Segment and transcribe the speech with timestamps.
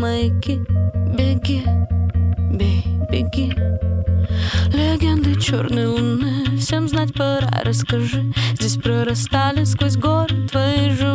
[0.00, 0.64] Маяки
[1.16, 1.62] Беги,
[2.52, 3.52] бей, беги.
[4.72, 6.56] Легенды черной луны.
[6.56, 8.32] Всем знать пора, расскажи.
[8.54, 11.09] Здесь прорастали сквозь горы Твои живые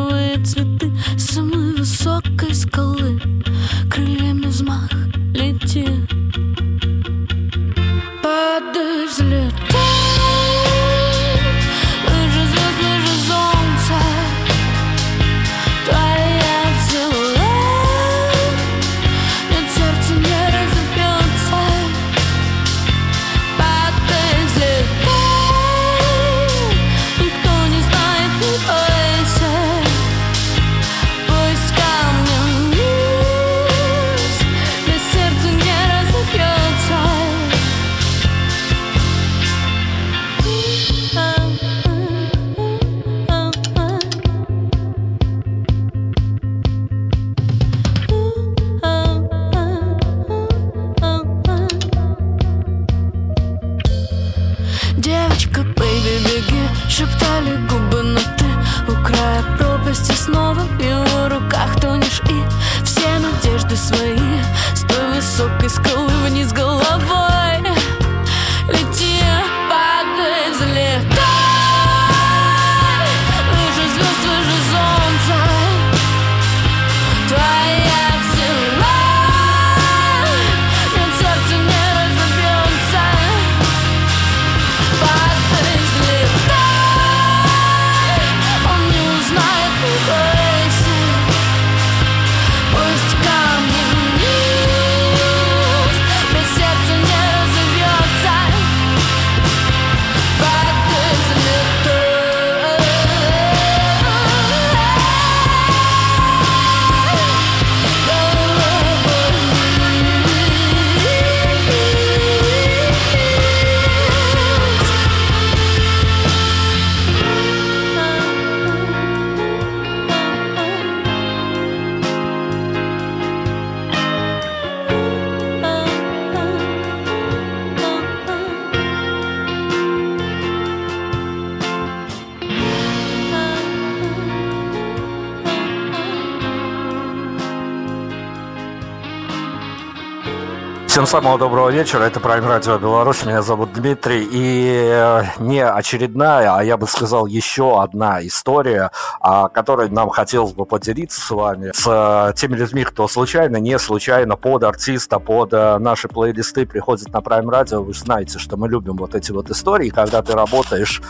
[141.15, 142.03] самого доброго вечера.
[142.03, 143.23] Это Prime Radio Беларусь.
[143.23, 144.27] Меня зовут Дмитрий.
[144.29, 148.91] И э, не очередная, а я бы сказал, еще одна история,
[149.21, 153.79] о которой нам хотелось бы поделиться с вами, с э, теми людьми, кто случайно, не
[153.79, 157.81] случайно под артиста, под э, наши плейлисты приходит на Prime Radio.
[157.81, 161.01] Вы знаете, что мы любим вот эти вот истории, когда ты работаешь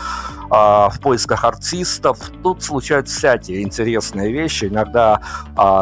[0.48, 2.18] в поисках артистов.
[2.42, 4.66] Тут случаются всякие интересные вещи.
[4.66, 5.20] Иногда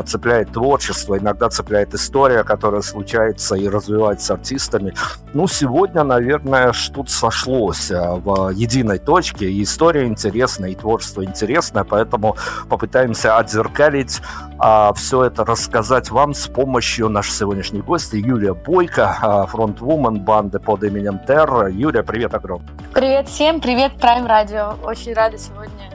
[0.06, 4.94] цепляет творчество, иногда цепляет история, которая случается и развивается с артистами.
[5.34, 9.50] Ну, сегодня, наверное, что-то сошлось э, в единой точке.
[9.50, 12.36] И история интересная, и творчество интересное, поэтому
[12.68, 14.20] попытаемся отзеркалить
[14.58, 20.60] а, все это рассказать вам с помощью нашей сегодняшней гости Юлия Бойко, а, фронтвумен банды
[20.60, 21.68] под именем Терра.
[21.68, 22.68] Юлия, привет огромный.
[22.92, 24.53] Привет всем, привет Prime Radio.
[24.54, 25.90] Очень рада сегодня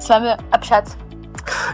[0.00, 0.96] с вами общаться.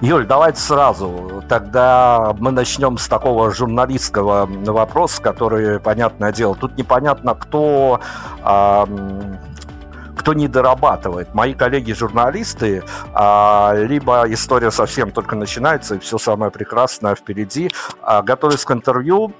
[0.00, 1.42] Юль, давайте сразу.
[1.48, 8.00] Тогда мы начнем с такого журналистского вопроса, который, понятное дело, тут непонятно, кто
[10.18, 11.32] кто не дорабатывает.
[11.32, 12.82] Мои коллеги-журналисты,
[13.14, 17.70] а, либо история совсем только начинается, и все самое прекрасное впереди,
[18.02, 19.32] а, готовясь к интервью,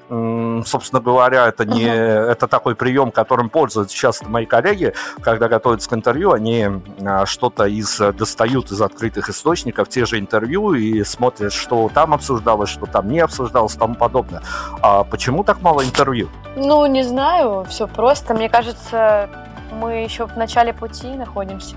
[0.65, 2.31] собственно говоря, это не uh-huh.
[2.31, 6.69] это такой прием, которым пользуются часто мои коллеги, когда готовятся к интервью, они
[7.05, 12.71] а, что-то из достают из открытых источников, те же интервью и смотрят, что там обсуждалось,
[12.71, 14.43] что там не обсуждалось, и тому подобное.
[14.81, 16.29] А почему так мало интервью?
[16.57, 18.35] Ну, не знаю, все просто.
[18.35, 19.29] Мне кажется,
[19.73, 21.77] мы еще в начале пути находимся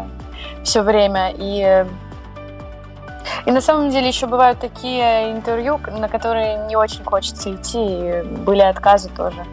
[0.64, 1.86] все время, и
[3.46, 8.22] И на самом деле еще бывают такие интервью, на которые не очень хочется идти, и
[8.24, 9.46] были отказы тоже.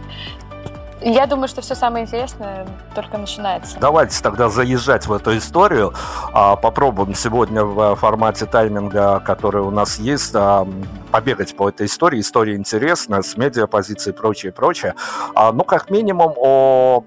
[1.00, 3.78] Я думаю, что все самое интересное только начинается.
[3.80, 5.94] Давайте тогда заезжать в эту историю.
[6.32, 10.66] А, попробуем сегодня в формате тайминга, который у нас есть, а,
[11.12, 12.20] побегать по этой истории.
[12.20, 14.94] История интересная, с медиапозицией и прочее, прочее.
[15.34, 17.04] А, ну, как минимум, о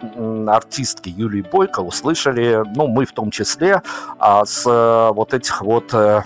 [0.48, 3.82] артистке Юлии Бойко услышали, ну, мы в том числе,
[4.20, 6.24] с э, вот этих вот э,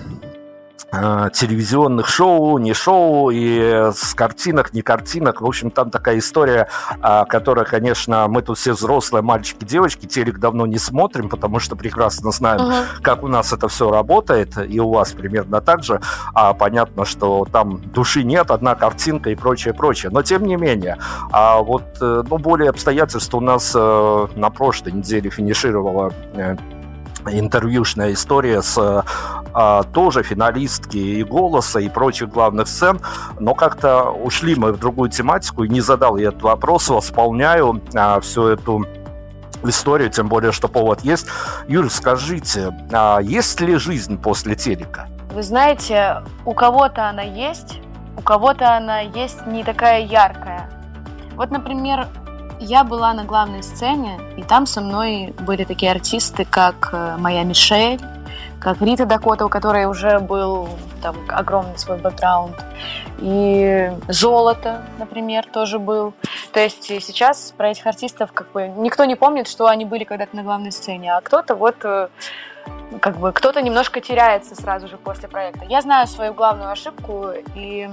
[0.91, 5.41] телевизионных шоу, не шоу, и с картинок, не картинок.
[5.41, 6.67] В общем, там такая история,
[7.01, 11.75] а, которая, конечно, мы тут все взрослые, мальчики, девочки, телек давно не смотрим, потому что
[11.75, 12.73] прекрасно знаем, угу.
[13.01, 15.99] как у нас это все работает, и у вас примерно так же.
[16.33, 20.11] А понятно, что там души нет, одна картинка и прочее, прочее.
[20.11, 20.97] Но тем не менее,
[21.31, 26.13] а вот, э, ну, более обстоятельства у нас э, на прошлой неделе финишировала
[27.29, 29.03] интервьюшная история с
[29.57, 32.99] а, тоже финалистки и голоса, и прочих главных сцен,
[33.39, 38.19] но как-то ушли мы в другую тематику, и не задал я этот вопрос, восполняю а,
[38.19, 38.85] всю эту
[39.63, 41.27] историю, тем более, что повод есть.
[41.67, 45.07] Юль, скажите, а есть ли жизнь после телека?
[45.31, 47.79] Вы знаете, у кого-то она есть,
[48.17, 50.69] у кого-то она есть не такая яркая.
[51.35, 52.07] Вот, например,
[52.65, 57.43] я была на главной сцене, и там со мной были такие артисты, как э, моя
[57.43, 58.01] Мишель,
[58.59, 60.67] как Рита Дакота, у которой уже был
[61.01, 62.55] там огромный свой бэкграунд,
[63.19, 66.13] и Золото, например, тоже был.
[66.51, 70.35] То есть сейчас про этих артистов как бы никто не помнит, что они были когда-то
[70.35, 72.07] на главной сцене, а кто-то вот э,
[72.99, 75.65] как бы кто-то немножко теряется сразу же после проекта.
[75.65, 77.87] Я знаю свою главную ошибку, и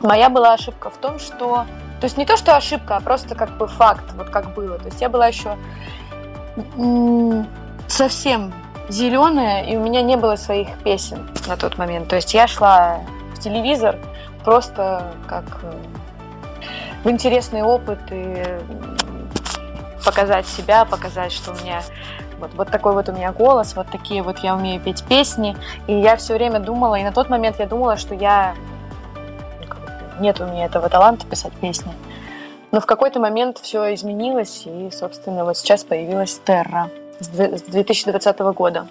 [0.00, 1.66] моя была ошибка в том, что
[2.00, 4.78] то есть не то, что ошибка, а просто как бы факт, вот как было.
[4.78, 5.56] То есть я была еще
[7.88, 8.52] совсем
[8.88, 12.08] зеленая, и у меня не было своих песен на тот момент.
[12.08, 13.00] То есть я шла
[13.34, 13.96] в телевизор
[14.44, 15.72] просто как э,
[17.02, 18.44] в интересный опыт и
[20.04, 21.82] показать себя, показать, что у меня
[22.38, 25.56] вот, вот такой вот у меня голос, вот такие вот я умею петь песни.
[25.86, 28.54] И я все время думала, и на тот момент я думала, что я
[30.20, 31.92] нет у меня этого таланта писать песни.
[32.72, 36.90] Но в какой-то момент все изменилось, и, собственно, вот сейчас появилась Терра
[37.20, 38.86] с 2020 года.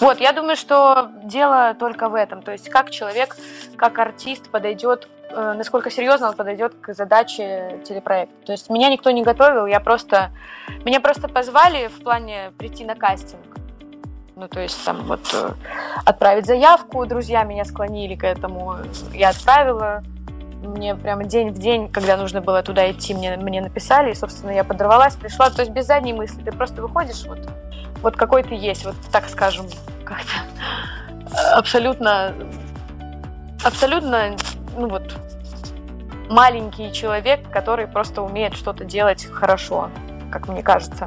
[0.00, 2.42] Вот, я думаю, что дело только в этом.
[2.42, 3.36] То есть как человек,
[3.76, 8.34] как артист подойдет, э, насколько серьезно он подойдет к задаче телепроекта.
[8.46, 10.30] То есть меня никто не готовил, я просто...
[10.84, 13.61] Меня просто позвали в плане прийти на кастинг.
[14.42, 15.52] Ну, то есть там вот э,
[16.04, 18.74] отправить заявку, друзья меня склонили к этому,
[19.12, 20.02] я отправила,
[20.64, 24.50] мне прямо день в день, когда нужно было туда идти, мне, мне написали, и, собственно,
[24.50, 27.38] я подорвалась, пришла, то есть без задней мысли, ты просто выходишь, вот,
[28.02, 29.66] вот какой ты есть, вот так скажем,
[30.04, 30.32] как-то.
[31.54, 32.34] Абсолютно,
[33.62, 34.34] абсолютно,
[34.76, 35.04] ну вот,
[36.28, 39.88] маленький человек, который просто умеет что-то делать хорошо,
[40.32, 41.06] как мне кажется.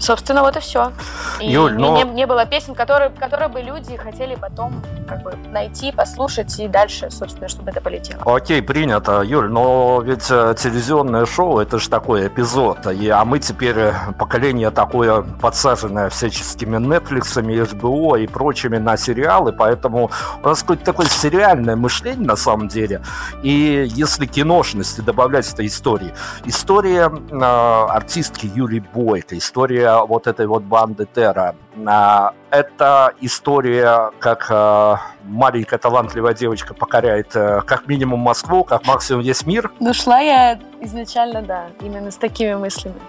[0.00, 0.92] Собственно, вот и все.
[1.40, 1.96] И Юль, но...
[1.96, 6.68] не, не было песен, которые, которые бы люди хотели потом как бы найти, послушать и
[6.68, 8.22] дальше, собственно, чтобы это полетело.
[8.24, 13.40] Окей, принято, Юль, но ведь э, телевизионное шоу это же такой эпизод, и, а мы
[13.40, 20.10] теперь э, поколение такое подсаженное всяческими Netflix, HBO и прочими на сериалы, поэтому
[20.42, 23.02] у нас какое-то такое сериальное мышление на самом деле.
[23.42, 26.14] И если киношности добавлять этой истории,
[26.44, 31.54] история э, артистки Юлии Бойко, история вот этой вот банды Терра.
[31.86, 39.22] А, это история, как а, маленькая талантливая девочка покоряет э, как минимум Москву, как максимум
[39.22, 39.70] весь мир.
[39.80, 43.00] Ну, шла я изначально, да, именно с такими мыслями.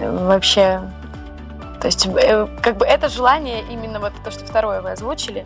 [0.00, 0.80] Вообще,
[1.80, 5.44] то есть, э, как бы это желание, именно вот то, что второе вы озвучили,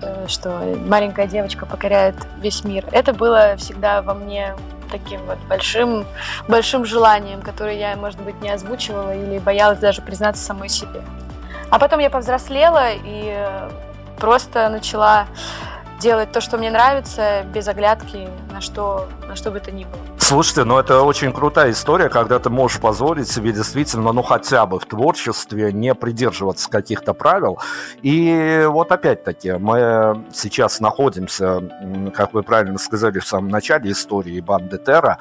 [0.00, 4.54] э, что маленькая девочка покоряет весь мир, это было всегда во мне
[4.92, 6.06] таким вот большим,
[6.46, 11.02] большим желанием, которое я, может быть, не озвучивала или боялась даже признаться самой себе.
[11.70, 13.48] А потом я повзрослела и
[14.18, 15.26] просто начала
[16.02, 20.00] делать то, что мне нравится, без оглядки на что, на что бы то ни было.
[20.18, 24.80] Слушайте, ну это очень крутая история, когда ты можешь позволить себе действительно, ну хотя бы
[24.80, 27.58] в творчестве не придерживаться каких-то правил.
[28.02, 31.62] И вот опять-таки мы сейчас находимся,
[32.14, 35.18] как вы правильно сказали в самом начале истории банды Терра,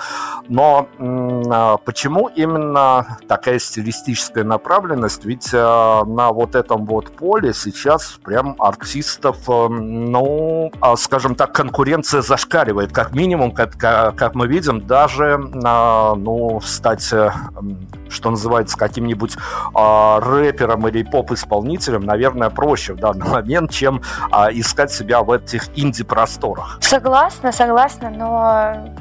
[0.48, 5.26] но а почему именно такая стилистическая направленность?
[5.26, 12.22] Ведь а, на вот этом вот поле сейчас прям артистов, ну, а, скажем так, конкуренция
[12.22, 17.32] зашкаливает, как минимум, как, как мы видим, да, даже, а, ну, стать, э,
[18.10, 19.36] что называется, каким-нибудь
[19.74, 24.02] а, рэпером или поп-исполнителем, наверное, проще в данный момент, чем
[24.52, 26.78] искать себя в этих инди-просторах.
[26.82, 28.94] Согласна, согласна, но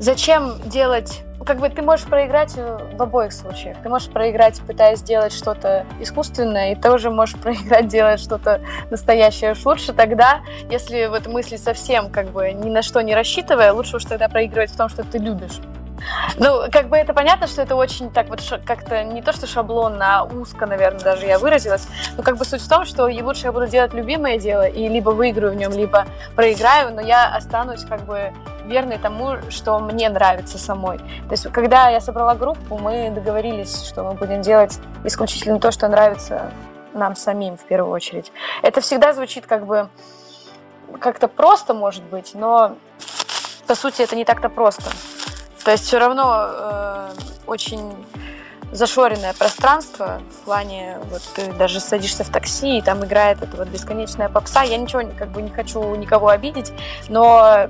[0.00, 3.76] зачем делать как бы ты можешь проиграть э, в обоих случаях.
[3.82, 9.54] Ты можешь проиграть, пытаясь сделать что-то искусственное, и тоже можешь проиграть, делая что-то настоящее.
[9.64, 14.04] Лучше тогда, если вот мысли совсем как бы ни на что не рассчитывая, лучше уж
[14.04, 15.60] тогда проигрывать в том, что ты любишь.
[16.36, 20.20] Ну, как бы это понятно, что это очень так вот как-то не то, что шаблонно,
[20.20, 21.86] а узко, наверное, даже я выразилась.
[22.16, 25.10] Но как бы суть в том, что лучше я буду делать любимое дело, и либо
[25.10, 28.32] выиграю в нем, либо проиграю, но я останусь как бы
[28.66, 30.98] верной тому, что мне нравится самой.
[30.98, 35.88] То есть, когда я собрала группу, мы договорились, что мы будем делать исключительно то, что
[35.88, 36.50] нравится
[36.94, 38.32] нам самим в первую очередь.
[38.62, 39.88] Это всегда звучит как бы
[41.00, 42.76] как-то просто, может быть, но
[43.66, 44.90] по сути это не так-то просто.
[45.64, 47.10] То есть все равно э,
[47.46, 47.94] очень
[48.72, 53.68] зашоренное пространство в плане, вот ты даже садишься в такси, и там играет эта вот
[53.68, 54.62] бесконечная попса.
[54.62, 56.72] Я ничего как бы не хочу никого обидеть,
[57.08, 57.68] но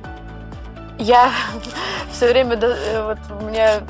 [0.98, 1.30] я
[2.12, 3.80] все время, э, вот у меня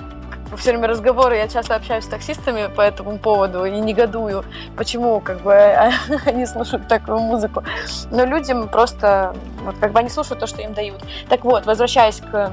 [0.56, 4.44] все время разговоры, я часто общаюсь с таксистами по этому поводу и негодую,
[4.76, 5.54] почему как бы
[6.26, 7.62] они слушают такую музыку.
[8.11, 11.02] Но людям просто, вот как бы они слушают то, что им дают.
[11.28, 12.52] Так вот, возвращаясь к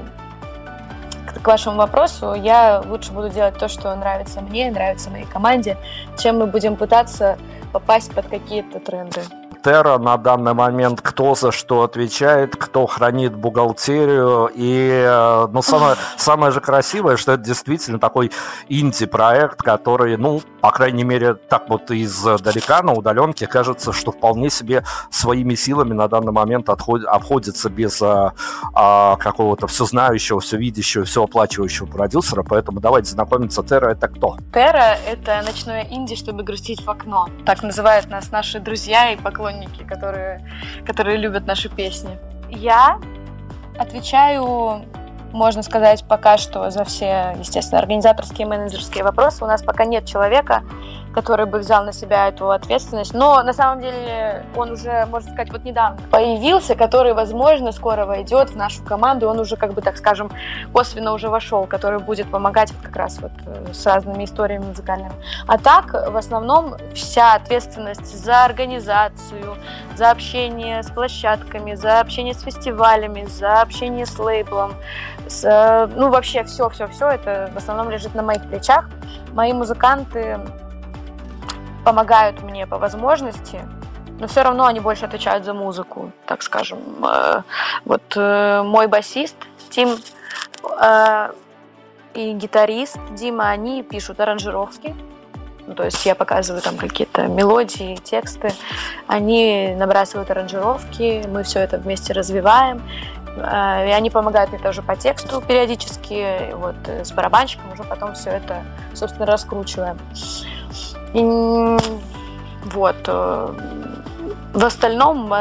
[1.32, 5.76] к вашему вопросу, я лучше буду делать то, что нравится мне, нравится моей команде,
[6.18, 7.38] чем мы будем пытаться
[7.72, 9.22] попасть под какие-то тренды.
[9.62, 14.50] Терра на данный момент, кто за что отвечает, кто хранит бухгалтерию.
[14.54, 18.30] И э, ну, самое, самое же красивое, что это действительно такой
[18.68, 24.84] инди-проект, который, ну, по крайней мере, так вот издалека, на удаленке, кажется, что вполне себе
[25.10, 28.32] своими силами на данный момент отходит, обходится без а,
[28.74, 29.66] а, какого-то
[30.52, 32.42] видящего, все оплачивающего продюсера.
[32.42, 33.62] Поэтому давайте знакомиться.
[33.62, 34.36] Терра это кто?
[34.54, 37.28] Терра это ночное инди, чтобы грустить в окно.
[37.44, 40.40] Так называют нас наши друзья и поклонники поклонники, которые,
[40.86, 42.18] которые любят наши песни.
[42.48, 42.98] Я
[43.78, 44.84] отвечаю,
[45.32, 49.44] можно сказать, пока что за все, естественно, организаторские и менеджерские вопросы.
[49.44, 50.62] У нас пока нет человека,
[51.14, 53.14] который бы взял на себя эту ответственность.
[53.14, 58.50] Но на самом деле он уже, можно сказать, вот недавно появился, который, возможно, скоро войдет
[58.50, 59.28] в нашу команду.
[59.28, 60.30] Он уже, как бы, так скажем,
[60.72, 65.12] косвенно уже вошел, который будет помогать вот как раз вот э, с разными историями музыкальными.
[65.46, 69.56] А так, в основном, вся ответственность за организацию,
[69.96, 74.74] за общение с площадками, за общение с фестивалями, за общение с лейблом,
[75.28, 78.88] с, э, ну, вообще все-все-все, это в основном лежит на моих плечах.
[79.32, 80.38] Мои музыканты
[81.84, 83.60] помогают мне по возможности,
[84.20, 86.78] но все равно они больше отвечают за музыку, так скажем.
[87.02, 87.42] Э,
[87.84, 89.36] вот э, мой басист
[89.70, 89.96] Тим
[90.78, 91.32] э,
[92.14, 94.94] и гитарист Дима, они пишут аранжировки,
[95.66, 98.52] ну, то есть я показываю там какие-то мелодии, тексты,
[99.06, 102.82] они набрасывают аранжировки, мы все это вместе развиваем,
[103.36, 108.64] и они помогают мне тоже по тексту периодически, вот с барабанщиком уже потом все это,
[108.94, 109.96] собственно, раскручиваем.
[111.12, 112.96] Вот.
[113.06, 113.54] Э,
[114.52, 115.32] в остальном,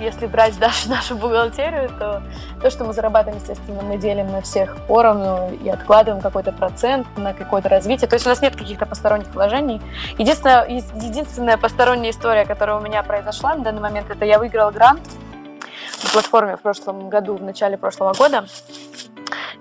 [0.00, 2.22] если брать даже нашу бухгалтерию, то
[2.62, 7.32] то, что мы зарабатываем, естественно, мы делим на всех поровну и откладываем какой-то процент на
[7.32, 8.08] какое-то развитие.
[8.08, 9.80] То есть у нас нет каких-то посторонних вложений.
[10.18, 15.02] Единственная, единственная посторонняя история, которая у меня произошла на данный момент, это я выиграла грант
[16.02, 18.46] на платформе в прошлом году, в начале прошлого года.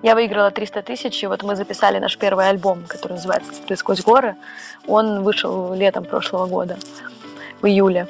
[0.04, 4.01] Я выиграла 300 тысяч, и вот мы записали наш первый альбом, который называется «Цветы сквозь
[4.01, 4.36] горы».
[4.88, 6.77] Он вышел летом прошлого года,
[7.62, 8.08] в июле.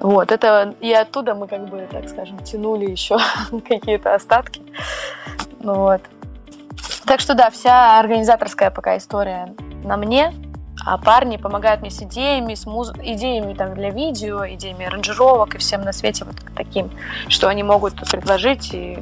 [0.00, 3.18] Вот, это и оттуда мы как бы, так скажем, тянули еще
[3.68, 4.60] какие-то остатки.
[5.60, 6.02] Вот.
[7.06, 10.32] Так что да, вся организаторская пока история на мне
[10.84, 12.92] а парни помогают мне с идеями, с муз...
[13.02, 16.90] идеями там, для видео, идеями аранжировок и всем на свете вот таким,
[17.28, 18.98] что они могут предложить, и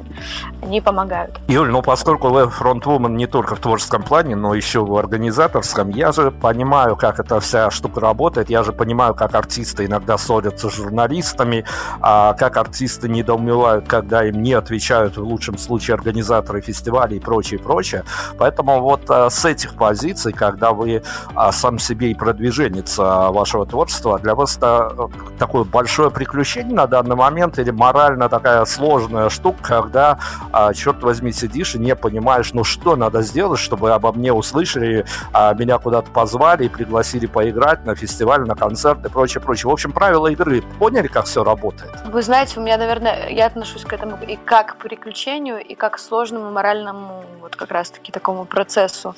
[0.61, 1.39] они помогают.
[1.47, 6.11] Юль, ну поскольку вы фронтвумен не только в творческом плане, но еще в организаторском, я
[6.11, 10.73] же понимаю, как эта вся штука работает, я же понимаю, как артисты иногда ссорятся с
[10.73, 11.65] журналистами,
[12.01, 17.59] а как артисты недоумевают, когда им не отвечают, в лучшем случае, организаторы фестивалей и прочее,
[17.59, 18.03] прочее.
[18.37, 21.03] Поэтому вот а, с этих позиций, когда вы
[21.35, 24.19] а, сам себе и продвиженец вашего творчества.
[24.19, 25.07] Для вас это э,
[25.39, 30.19] такое большое приключение на данный момент или морально такая сложная штука, когда,
[30.51, 35.05] а, черт возьми, сидишь и не понимаешь, ну что надо сделать, чтобы обо мне услышали,
[35.31, 39.69] а, меня куда-то позвали и пригласили поиграть на фестиваль, на концерт и прочее, прочее.
[39.69, 40.63] В общем, правила игры.
[40.77, 41.91] Поняли, как все работает?
[42.05, 45.93] Вы знаете, у меня, наверное, я отношусь к этому и как к приключению, и как
[45.93, 49.15] к сложному моральному вот как раз-таки такому процессу.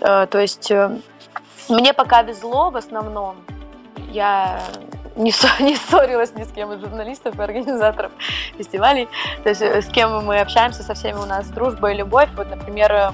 [0.00, 0.90] Э, то есть э,
[1.68, 3.36] мне пока везло в основном.
[4.10, 4.60] Я
[5.16, 8.12] не, не ссорилась ни с кем из журналистов и организаторов
[8.56, 9.08] фестивалей.
[9.42, 12.28] То есть э, с кем мы общаемся, со всеми у нас дружба и любовь.
[12.36, 13.12] Вот, например,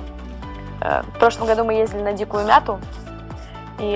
[0.81, 2.81] в прошлом году мы ездили на Дикую Мяту,
[3.79, 3.93] и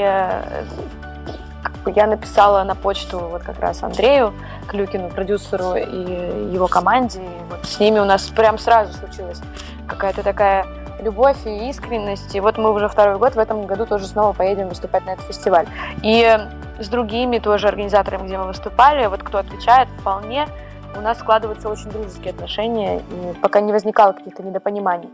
[1.87, 4.33] я написала на почту вот как раз Андрею
[4.69, 7.21] Клюкину, продюсеру и его команде.
[7.21, 9.41] И вот с ними у нас прям сразу случилась
[9.87, 10.67] какая-то такая
[11.05, 12.35] любовь и искренность.
[12.35, 15.27] И вот мы уже второй год, в этом году тоже снова поедем выступать на этот
[15.27, 15.67] фестиваль.
[16.03, 16.39] И
[16.81, 20.49] с другими тоже организаторами, где мы выступали, вот кто отвечает, вполне
[20.97, 25.11] у нас складываются очень дружеские отношения, и пока не возникало каких-то недопониманий.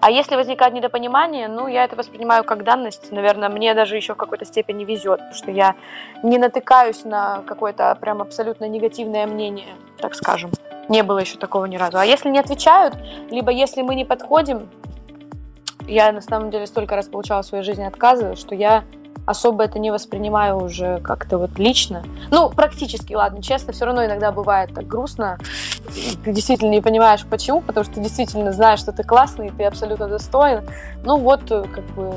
[0.00, 3.10] А если возникает недопонимание, ну, я это воспринимаю как данность.
[3.10, 5.74] Наверное, мне даже еще в какой-то степени везет, потому что я
[6.22, 10.50] не натыкаюсь на какое-то прям абсолютно негативное мнение, так скажем.
[10.88, 11.98] Не было еще такого ни разу.
[11.98, 12.94] А если не отвечают,
[13.30, 14.68] либо если мы не подходим,
[15.86, 18.84] я на самом деле столько раз получала в своей жизни отказы, что я
[19.26, 22.02] особо это не воспринимаю уже как-то вот лично.
[22.30, 25.38] Ну, практически, ладно, честно, все равно иногда бывает так грустно.
[26.24, 30.08] Ты действительно не понимаешь, почему, потому что ты действительно знаешь, что ты классный, ты абсолютно
[30.08, 30.68] достоин.
[31.04, 32.14] Ну вот, как бы,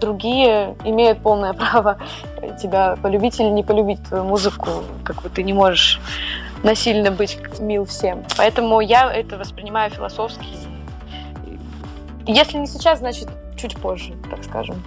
[0.00, 1.98] другие имеют полное право
[2.60, 4.70] тебя полюбить или не полюбить твою музыку.
[5.04, 6.00] Как бы ты не можешь
[6.62, 8.24] насильно быть мил всем.
[8.36, 10.67] Поэтому я это воспринимаю философски.
[12.28, 14.82] Если не сейчас, значит чуть позже, так скажем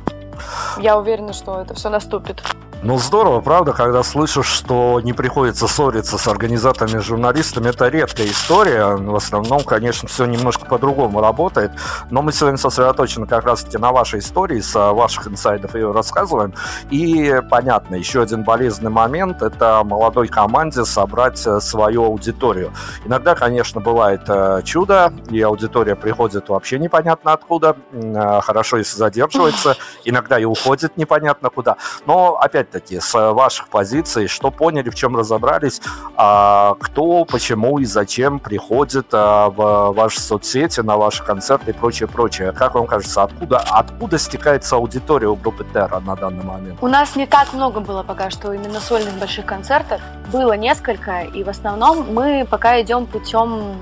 [0.78, 2.42] я уверена, что это все наступит.
[2.84, 8.96] Ну, здорово, правда, когда слышишь, что не приходится ссориться с организаторами, журналистами, это редкая история.
[8.96, 11.74] В основном, конечно, все немножко по-другому работает.
[12.10, 16.56] Но мы сегодня сосредоточены как раз-таки на вашей истории, с ваших инсайдов ее рассказываем.
[16.90, 22.74] И, понятно, еще один болезненный момент– это молодой команде собрать э, свою аудиторию.
[23.06, 27.76] Иногда, конечно, бывает э, чудо, и аудитория приходит вообще непонятно откуда.
[27.92, 29.78] Э, хорошо, если задерживается.
[30.04, 31.78] Иногда и уходит непонятно куда.
[32.08, 35.82] Но, опять опять-таки, с ваших позиций, что поняли, в чем разобрались,
[36.16, 42.08] а, кто, почему и зачем приходит а, в ваши соцсети, на ваши концерты и прочее,
[42.08, 42.52] прочее.
[42.52, 46.78] Как вам кажется, откуда, откуда стекается аудитория у группы Терра на данный момент?
[46.82, 50.02] У нас не так много было пока что именно сольных больших концертов.
[50.32, 53.76] Было несколько, и в основном мы пока идем путем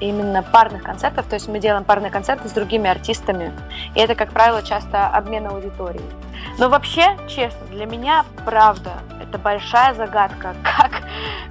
[0.00, 3.52] именно парных концертов, то есть мы делаем парные концерты с другими артистами,
[3.94, 6.04] и это, как правило, часто обмен аудиторией.
[6.58, 11.02] Но вообще, честно, для меня, правда, это большая загадка, как,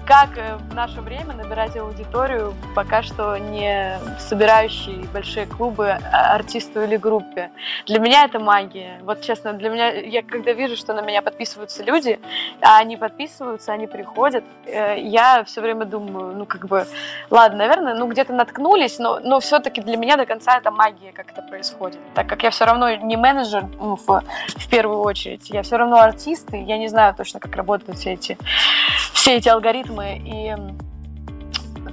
[0.05, 6.83] как э, в наше время набирать аудиторию, пока что не собирающие большие клубы а, артисту
[6.83, 7.51] или группе.
[7.85, 8.99] Для меня это магия.
[9.03, 12.19] Вот честно, для меня, я когда вижу, что на меня подписываются люди,
[12.61, 16.87] а они подписываются, они приходят, э, я все время думаю, ну как бы,
[17.29, 21.31] ладно, наверное, ну где-то наткнулись, но, но все-таки для меня до конца это магия, как
[21.31, 21.99] это происходит.
[22.13, 25.97] Так как я все равно не менеджер ну, в, в первую очередь, я все равно
[25.97, 28.37] артист, и я не знаю точно, как работают все эти,
[29.13, 30.21] все эти алгоритмы.
[30.25, 30.55] И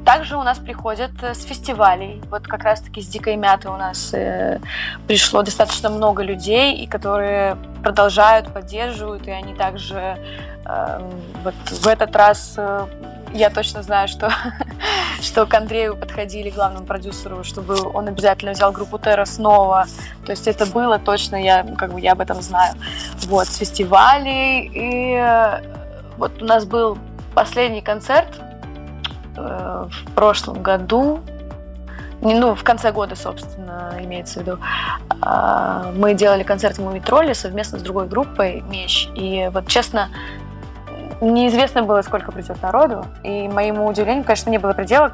[0.04, 2.20] также у нас приходят э, с фестивалей.
[2.30, 4.58] Вот как раз-таки с Дикой Мяты у нас э,
[5.06, 10.18] пришло достаточно много людей, и которые продолжают, поддерживают, и они также
[10.64, 11.10] э,
[11.44, 12.86] вот в этот раз э,
[13.32, 14.30] я точно знаю, что,
[15.20, 19.86] что к Андрею подходили, главному продюсеру, чтобы он обязательно взял группу Терра снова.
[20.24, 22.74] То есть это было точно, я, как бы, я об этом знаю.
[23.26, 24.70] Вот, с фестивалей.
[24.72, 25.62] И э,
[26.16, 26.98] вот у нас был
[27.34, 28.28] последний концерт
[29.36, 31.20] э, в прошлом году,
[32.22, 34.58] ну, в конце года, собственно, имеется в виду,
[35.22, 39.08] а, мы делали концерт в Мумитроли совместно с другой группой «Меч».
[39.16, 40.08] И вот, честно,
[41.20, 45.12] Неизвестно было, сколько придет народу, и моему удивлению, конечно, не было предела,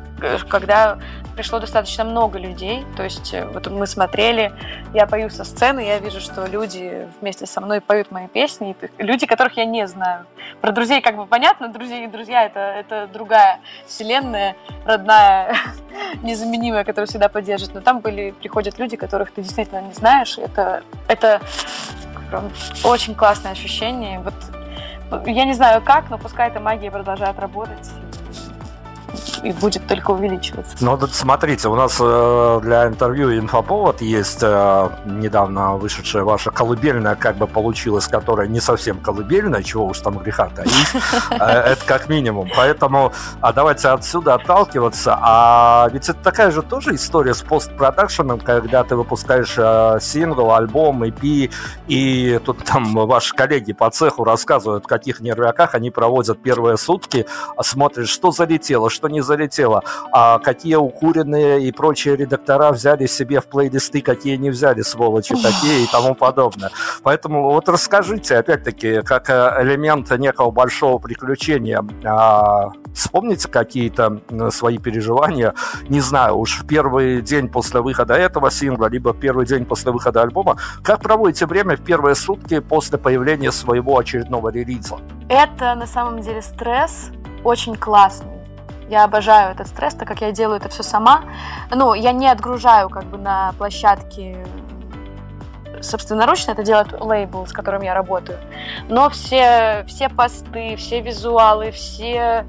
[0.49, 0.99] когда
[1.39, 2.85] пришло достаточно много людей.
[2.97, 4.53] То есть э, вот мы смотрели,
[4.93, 9.25] я пою со сцены, я вижу, что люди вместе со мной поют мои песни, люди,
[9.25, 10.27] которых я не знаю.
[10.61, 15.55] Про друзей как бы понятно, друзья и друзья это, это другая вселенная, родная,
[16.23, 17.73] незаменимая, которая всегда поддержит.
[17.73, 20.39] Но там были, приходят люди, которых ты действительно не знаешь.
[20.39, 21.41] Это, это
[22.83, 24.19] очень классное ощущение.
[24.19, 24.35] Вот
[25.27, 27.91] я не знаю как, но пускай эта магия продолжает работать.
[29.43, 30.77] И будет только увеличиваться.
[30.81, 37.37] Ну, смотрите, у нас э, для интервью инфоповод есть э, недавно вышедшая ваша колыбельная, как
[37.37, 40.71] бы получилась, которая не совсем колыбельная, чего уж там греха таить,
[41.31, 42.49] э, это как минимум.
[42.57, 45.19] Поэтому а давайте отсюда отталкиваться.
[45.21, 51.51] А ведь это такая же тоже история с постпродакшеном, когда ты выпускаешь сингл, альбом, EP,
[51.87, 57.27] и тут там ваши коллеги по цеху рассказывают, в каких нервяках они проводят первые сутки,
[57.57, 63.41] а смотришь, что залетело, что не залетело, а какие укуренные и прочие редактора взяли себе
[63.41, 66.71] в плейлисты, какие не взяли, сволочи такие и тому подобное.
[67.03, 75.55] Поэтому вот расскажите, опять-таки, как э, элемент некого большого приключения, а, вспомните какие-то свои переживания,
[75.89, 79.93] не знаю, уж в первый день после выхода этого сингла, либо в первый день после
[79.93, 84.97] выхода альбома, как проводите время в первые сутки после появления своего очередного релиза?
[85.29, 87.11] Это на самом деле стресс
[87.45, 88.38] очень классный.
[88.89, 91.23] Я обожаю этот стресс, так как я делаю это все сама.
[91.71, 94.45] Ну, я не отгружаю как бы на площадке
[95.81, 98.39] собственноручно это делает лейбл, с которым я работаю.
[98.89, 102.47] Но все, все посты, все визуалы, все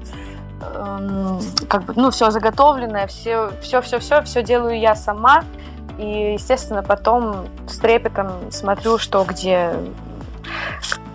[0.60, 5.44] эм, как бы, ну, все заготовленное, все, все, все, все, все делаю я сама.
[5.98, 9.74] И, естественно, потом с трепетом смотрю, что где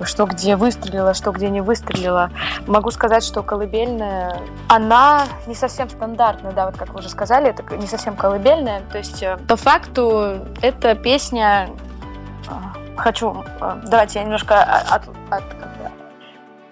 [0.03, 2.29] что где выстрелила, что где не выстрелила.
[2.67, 7.63] Могу сказать, что колыбельная, она не совсем стандартная, да, вот как вы уже сказали, это
[7.75, 8.81] не совсем колыбельная.
[8.91, 11.69] То есть, э, по факту, эта песня
[12.47, 15.43] э, хочу, э, давайте я немножко от, от,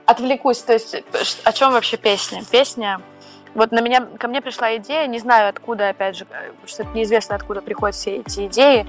[0.06, 0.62] отвлекусь.
[0.62, 0.96] То есть,
[1.44, 2.44] о чем вообще песня?
[2.50, 3.00] Песня
[3.56, 6.26] вот на меня, ко мне пришла идея, не знаю откуда, опять же,
[6.66, 8.88] что неизвестно, откуда приходят все эти идеи.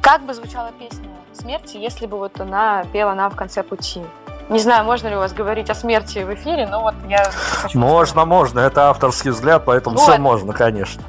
[0.00, 4.02] Как бы звучала песня смерти, если бы вот она пела нам в конце пути?
[4.48, 7.30] Не знаю, можно ли у вас говорить о смерти в эфире, но вот я
[7.62, 7.78] хочу...
[7.78, 8.28] Можно, сказать.
[8.28, 10.02] можно, это авторский взгляд, поэтому вот.
[10.02, 11.02] все можно, конечно.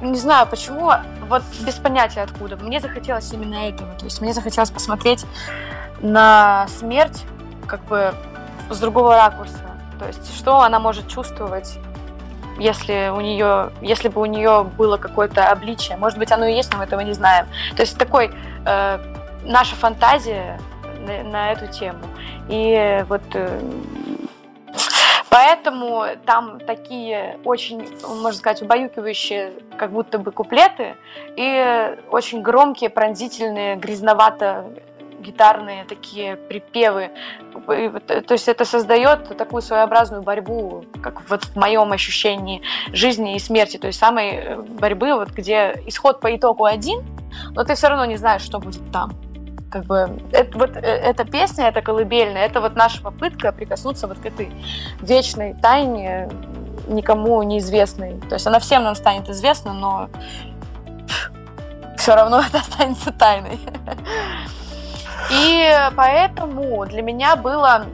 [0.00, 0.90] Не знаю, почему,
[1.28, 2.56] вот без понятия откуда.
[2.56, 5.26] Мне захотелось именно этого, то есть мне захотелось посмотреть
[6.00, 7.24] на смерть
[7.66, 8.14] как бы
[8.70, 9.58] с другого ракурса.
[9.98, 11.78] То есть что она может чувствовать
[12.58, 15.96] если у нее, если бы у нее было какое-то обличие.
[15.96, 17.46] Может быть, оно и есть, но мы этого не знаем.
[17.76, 18.30] То есть такой
[18.64, 18.98] э,
[19.46, 20.58] наша фантазия
[21.06, 22.00] на, на эту тему.
[22.48, 23.60] И вот э,
[25.28, 30.94] Поэтому там такие очень, можно сказать, убаюкивающие, как будто бы куплеты,
[31.36, 34.64] и очень громкие, пронзительные, грязновато
[35.20, 37.10] гитарные такие припевы.
[37.66, 43.76] То есть это создает такую своеобразную борьбу, как вот в моем ощущении жизни и смерти,
[43.76, 47.04] то есть самой э, борьбы, вот где исход по итогу один,
[47.50, 49.12] но ты все равно не знаешь, что будет там.
[49.76, 54.18] Как бы это, вот э, эта песня, это колыбельная, это вот наша попытка прикоснуться вот
[54.18, 54.50] к этой
[55.02, 56.30] вечной тайне,
[56.88, 58.18] никому неизвестной.
[58.26, 60.08] То есть она всем нам станет известна, но
[61.98, 63.60] все равно это останется тайной.
[65.30, 67.84] И поэтому для меня было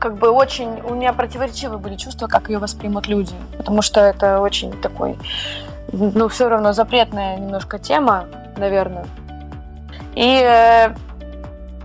[0.00, 0.80] как бы очень...
[0.80, 3.34] У меня противоречивые были чувства, как ее воспримут люди.
[3.56, 5.16] Потому что это очень такой...
[5.92, 8.26] Ну, все равно запретная немножко тема,
[8.56, 9.06] наверное.
[10.14, 10.94] И э,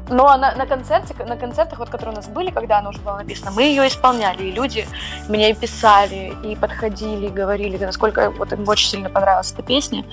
[0.09, 3.17] но на, на, концерте, на концертах, вот, которые у нас были, когда она уже была
[3.17, 4.87] написана, мы ее исполняли, и люди
[5.27, 10.05] мне писали, и подходили, и говорили, насколько вот им очень сильно понравилась эта песня.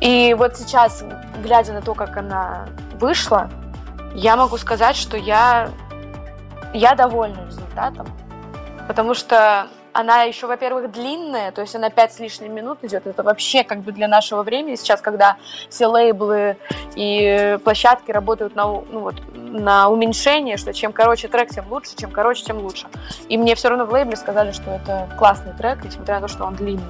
[0.00, 1.04] И вот сейчас,
[1.42, 2.66] глядя на то, как она
[3.00, 3.50] вышла,
[4.14, 5.70] я могу сказать, что я,
[6.74, 8.06] я довольна результатом,
[8.86, 13.06] потому что она еще, во-первых, длинная, то есть она пять с лишним минут идет.
[13.06, 15.36] Это вообще как бы для нашего времени сейчас, когда
[15.68, 16.56] все лейблы
[16.94, 22.10] и площадки работают на, ну, вот, на уменьшение, что чем короче трек, тем лучше, чем
[22.10, 22.86] короче, тем лучше.
[23.28, 26.44] И мне все равно в лейбле сказали, что это классный трек, несмотря на то, что
[26.44, 26.82] он длинный.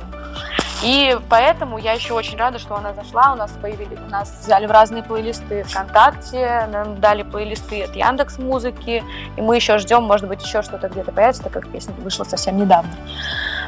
[0.82, 3.32] И поэтому я еще очень рада, что она зашла.
[3.32, 8.38] У нас появились, у нас взяли в разные плейлисты ВКонтакте, нам дали плейлисты от Яндекс
[8.38, 9.04] Музыки,
[9.36, 12.56] и мы еще ждем, может быть, еще что-то где-то появится, так как песня вышла совсем
[12.56, 12.90] недавно.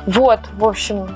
[0.06, 1.08] Вот, в общем,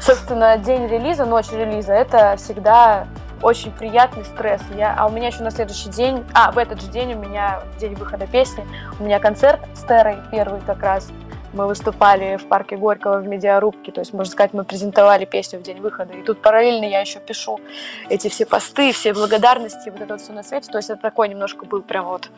[0.00, 3.06] собственно, день релиза, ночь релиза, это всегда
[3.42, 4.60] очень приятный стресс.
[4.76, 7.62] Я, а у меня еще на следующий день, а, в этот же день у меня,
[7.78, 8.66] день выхода песни,
[8.98, 11.08] у меня концерт с Терой, первый как раз,
[11.52, 15.62] мы выступали в парке Горького в медиарубке, то есть, можно сказать, мы презентовали песню в
[15.62, 16.14] день выхода.
[16.14, 17.60] И тут параллельно я еще пишу
[18.08, 20.70] эти все посты, все благодарности, вот это вот все на свете.
[20.70, 22.30] То есть это такой немножко был прям вот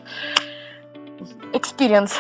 [1.53, 2.13] experience.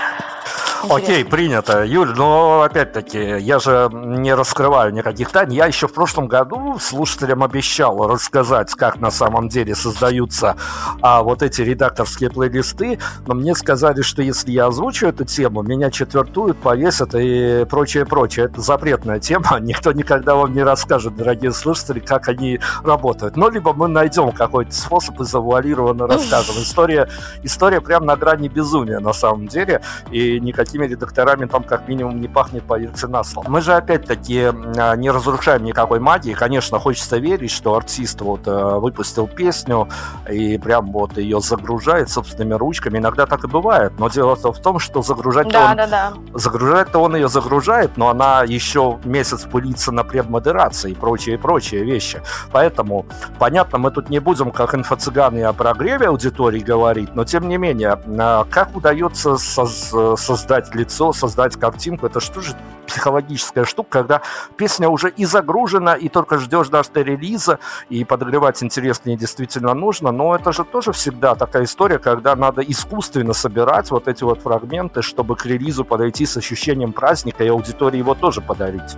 [0.91, 1.85] Окей, принято.
[1.85, 5.51] Юль, но опять-таки, я же не раскрываю никаких тайн.
[5.51, 10.57] Я еще в прошлом году слушателям обещал рассказать, как на самом деле создаются
[11.01, 15.91] а, вот эти редакторские плейлисты, но мне сказали, что если я озвучу эту тему, меня
[15.91, 18.47] четвертуют, повесят и прочее, прочее.
[18.47, 23.37] Это запретная тема, никто никогда вам не расскажет, дорогие слушатели, как они работают.
[23.37, 26.57] Но либо мы найдем какой-то способ и завуалированно расскажем.
[26.57, 27.09] История,
[27.45, 32.28] история прям на грани безумия на самом деле, и никакими редакторами там как минимум не
[32.28, 32.62] пахнет,
[33.24, 33.48] слово.
[33.48, 34.50] Мы же опять-таки
[34.96, 36.33] не разрушаем никакой магии.
[36.33, 39.88] Конечно, хочется верить, что артист вот э, выпустил песню
[40.31, 42.98] и прям вот ее загружает собственными ручками.
[42.98, 46.12] Иногда так и бывает, но дело в том, что загружать Да, он да, да.
[46.35, 52.22] Загружает-то он ее загружает, но она еще месяц пылится на предмодерации и прочие, прочие вещи.
[52.50, 53.07] Поэтому,
[53.38, 57.98] понятно, мы тут не будем, как инфо-цыганы, о прогреве аудитории говорить, но тем не менее,
[58.18, 62.57] а, как удается соз- создать лицо, создать картинку, это что же
[62.88, 64.23] психологическая штука, когда
[64.57, 70.35] песня уже и загружена, и только ждешь даты релиза, и подогревать интереснее действительно нужно, но
[70.35, 75.37] это же тоже всегда такая история, когда надо искусственно собирать вот эти вот фрагменты, чтобы
[75.37, 78.97] к релизу подойти с ощущением праздника и аудитории его тоже подарить.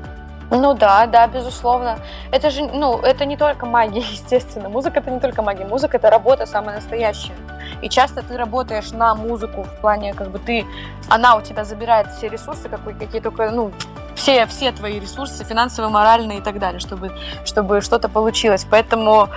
[0.50, 1.98] Ну да, да, безусловно.
[2.30, 4.68] Это же, ну, это не только магия, естественно.
[4.68, 5.64] Музыка это не только магия.
[5.64, 7.34] Музыка это работа самая настоящая.
[7.82, 10.64] И часто ты работаешь на музыку в плане, как бы ты,
[11.08, 13.72] она у тебя забирает все ресурсы, какие, какие только, ну,
[14.14, 17.12] все, все твои ресурсы, финансовые, моральные и так далее, чтобы,
[17.44, 18.66] чтобы что-то получилось.
[18.70, 19.28] Поэтому,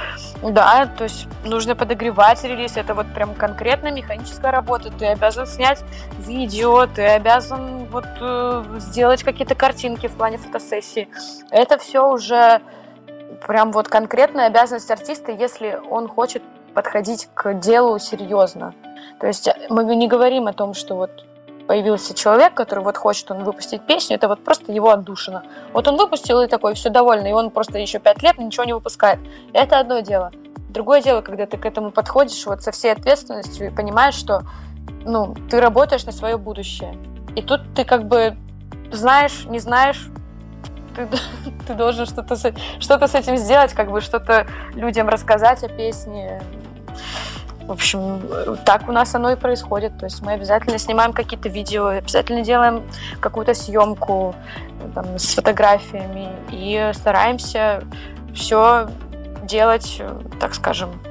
[0.41, 2.77] да, то есть нужно подогревать релиз.
[2.77, 4.91] Это вот прям конкретно механическая работа.
[4.91, 5.83] Ты обязан снять
[6.19, 11.07] видео, ты обязан вот э, сделать какие-то картинки в плане фотосессии.
[11.49, 12.61] Это все уже
[13.45, 18.73] прям вот конкретная обязанность артиста, если он хочет подходить к делу серьезно.
[19.19, 21.25] То есть мы не говорим о том, что вот
[21.67, 25.43] появился человек, который вот хочет он выпустить песню, это вот просто его отдушина.
[25.73, 28.73] Вот он выпустил и такой, все довольный, и он просто еще пять лет ничего не
[28.73, 29.19] выпускает.
[29.53, 30.31] Это одно дело.
[30.69, 34.43] Другое дело, когда ты к этому подходишь вот со всей ответственностью и понимаешь, что
[35.05, 36.95] ну, ты работаешь на свое будущее.
[37.35, 38.37] И тут ты как бы
[38.91, 40.07] знаешь, не знаешь,
[40.95, 41.07] ты,
[41.67, 46.41] ты должен что-то с, что с этим сделать, как бы что-то людям рассказать о песне.
[47.67, 48.21] В общем,
[48.63, 49.97] так у нас оно и происходит.
[49.97, 52.83] То есть мы обязательно снимаем какие-то видео, обязательно делаем
[53.19, 54.33] какую-то съемку
[54.95, 57.83] там, с фотографиями и стараемся
[58.33, 58.87] все
[59.43, 60.01] делать,
[60.39, 61.01] так скажем,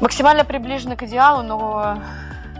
[0.00, 1.98] максимально приближенно к идеалу, но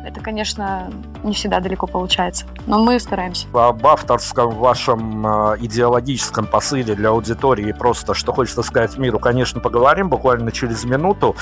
[0.04, 0.90] это, конечно,
[1.24, 3.46] не всегда далеко получается, но мы стараемся.
[3.52, 10.08] Об авторском вашем э, идеологическом посыле для аудитории просто, что хочется сказать миру, конечно, поговорим
[10.08, 11.34] буквально через минуту.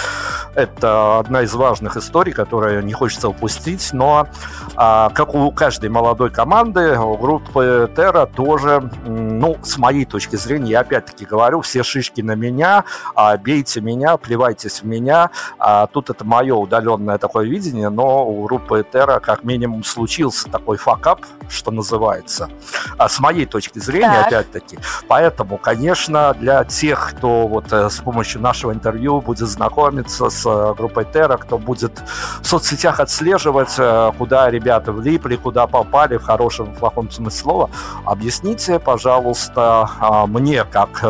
[0.55, 4.29] Это одна из важных историй, которую не хочется упустить, но
[4.77, 10.73] а, как у каждой молодой команды, у группы Терра тоже, ну, с моей точки зрения,
[10.73, 15.31] я опять-таки говорю, все шишки на меня, а, бейте меня, плевайтесь в меня.
[15.59, 20.77] А, тут это мое удаленное такое видение, но у группы Терра как минимум случился такой
[20.77, 22.49] факап, что называется,
[22.97, 24.27] а с моей точки зрения, так.
[24.29, 24.79] опять-таки.
[25.09, 30.75] Поэтому, конечно, для тех, кто вот э, с помощью нашего интервью будет знакомиться с э,
[30.75, 32.03] группой Терра, кто будет
[32.41, 37.71] в соцсетях отслеживать, э, куда ребята влипли, куда попали, в хорошем, в плохом смысле слова,
[38.05, 41.05] объясните, пожалуйста, а, мне, как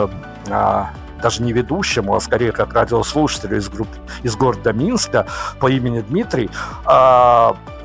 [0.51, 0.91] а,
[1.23, 3.89] даже не ведущему, а скорее как радиослушателю из, групп,
[4.25, 5.27] из города Минска
[5.61, 6.51] по имени Дмитрий,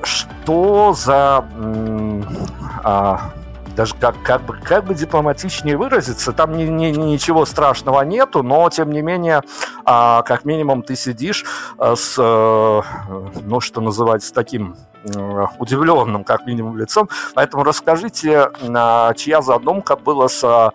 [0.03, 1.45] что за...
[2.83, 3.31] А,
[3.77, 8.67] даже как, как, бы, как бы дипломатичнее выразиться, там ни, ни, ничего страшного нету, но
[8.71, 9.41] тем не менее,
[9.86, 11.45] а, как минимум ты сидишь
[11.77, 12.81] а, с, а,
[13.43, 14.75] ну что называется, таким
[15.60, 17.07] удивленным, как минимум, лицом.
[17.36, 20.73] Поэтому расскажите, а, чья задумка была с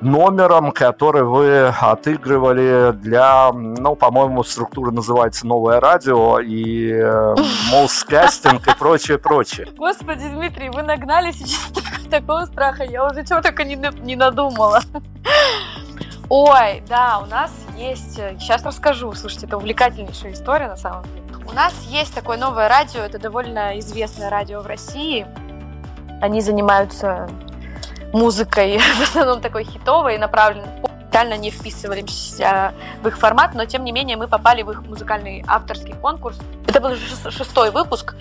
[0.00, 7.34] номером, который вы отыгрывали для, ну, по-моему, структура называется «Новое радио» и э,
[8.66, 9.68] и прочее, прочее.
[9.76, 11.72] Господи, Дмитрий, вы нагнали сейчас
[12.10, 14.80] такого страха, я уже чего только не, не надумала.
[16.28, 21.22] Ой, да, у нас есть, сейчас расскажу, слушайте, это увлекательнейшая история на самом деле.
[21.50, 25.26] У нас есть такое новое радио, это довольно известное радио в России.
[26.20, 27.28] Они занимаются
[28.12, 30.68] музыкой, в основном такой хитовой, направленной
[31.18, 32.40] специально не вписывались
[33.02, 36.38] в их формат, но тем не менее мы попали в их музыкальный авторский конкурс.
[36.66, 36.94] Это был
[37.30, 38.14] шестой выпуск.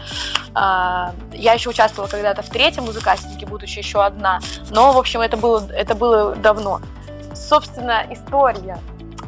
[0.55, 4.39] А, я еще участвовала когда-то в третьем музыкастинге, будучи еще одна.
[4.71, 6.81] Но, в общем, это было, это было давно.
[7.35, 8.79] Собственно, история.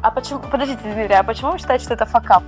[0.02, 0.39] А почему...
[0.39, 2.43] Подождите, Дмитрий, а почему вы считаете, что это факап?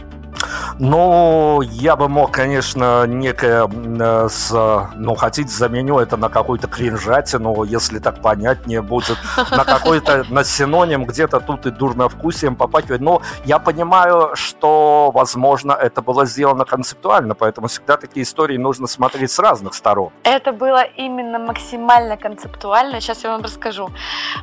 [0.80, 4.52] Ну, я бы мог, конечно, некое, э, с,
[4.96, 9.18] ну, хотите, заменю это на какую-то кринжатину, если так понятнее будет,
[9.52, 13.02] на какой-то, на синоним где-то тут и дурновкусием попахивает.
[13.02, 19.32] Но я понимаю, что, возможно, это было сделано концептуально, поэтому всегда такие истории нужно смотреть
[19.32, 20.12] с разных сторон.
[20.24, 23.02] Это было именно максимально концептуально.
[23.02, 23.90] Сейчас я вам расскажу.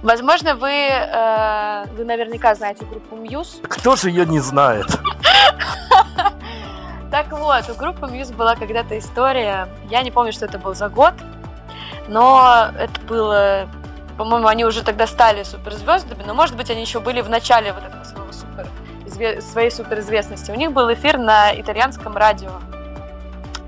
[0.03, 3.66] Возможно, вы, э, вы наверняка знаете группу Muse.
[3.66, 4.87] Кто же ее не знает?
[7.11, 10.91] Так вот, у группы Muse была когда-то история, я не помню, что это был за
[10.91, 11.14] год,
[12.07, 13.69] но это было,
[14.19, 17.83] по-моему, они уже тогда стали суперзвездами, но, может быть, они еще были в начале вот
[17.83, 20.51] этого своего супер, своей суперизвестности.
[20.51, 22.51] У них был эфир на итальянском радио.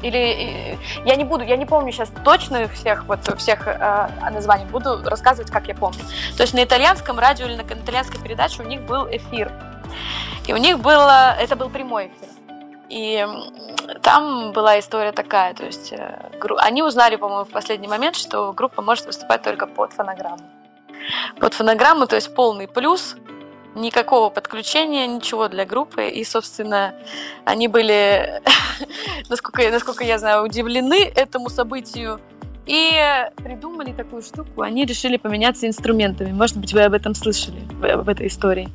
[0.03, 5.03] Или я не буду, я не помню сейчас точно всех вот всех э, названий, буду
[5.05, 6.01] рассказывать, как я помню.
[6.37, 9.53] То есть на итальянском радио или на итальянской передаче у них был эфир.
[10.46, 12.29] И у них было, это был прямой эфир.
[12.88, 13.26] И
[14.03, 18.83] там была история такая, то есть э, они узнали, по-моему, в последний момент, что группа
[18.83, 20.42] может выступать только под фонограмму.
[21.38, 23.16] Под фонограмму, то есть полный плюс,
[23.74, 26.09] никакого подключения, ничего для группы.
[26.09, 26.94] И, собственно,
[27.44, 28.42] они были,
[29.29, 32.20] насколько, насколько я знаю, удивлены этому событию.
[32.70, 36.30] И придумали такую штуку, они решили поменяться инструментами.
[36.30, 38.68] Может быть, вы об этом слышали, об этой истории.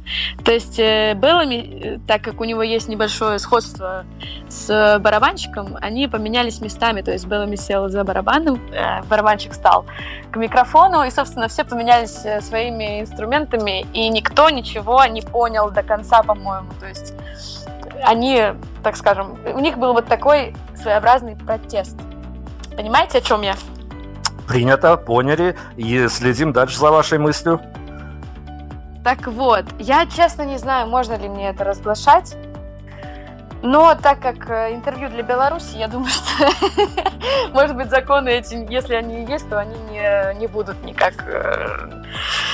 [0.44, 4.04] То есть э, Беллами, э, так как у него есть небольшое сходство
[4.50, 7.04] с барабанщиком, они поменялись местами.
[7.04, 9.86] То есть Беллами сел за барабаном, э, барабанщик стал
[10.30, 16.22] к микрофону, и, собственно, все поменялись своими инструментами, и никто ничего не понял до конца,
[16.22, 16.68] по-моему.
[16.82, 17.14] То есть
[18.04, 18.44] они,
[18.84, 21.96] так скажем, у них был вот такой своеобразный протест.
[22.76, 23.56] Понимаете, о чем я?
[24.48, 25.56] Принято, поняли.
[25.76, 27.62] И следим дальше за вашей мыслью.
[29.04, 32.36] Так вот, я честно не знаю, можно ли мне это разглашать.
[33.62, 36.48] Но так как э, интервью для Беларуси, я думаю, что,
[37.54, 42.04] может быть, законы эти, если они есть, то они не, не будут никак, э,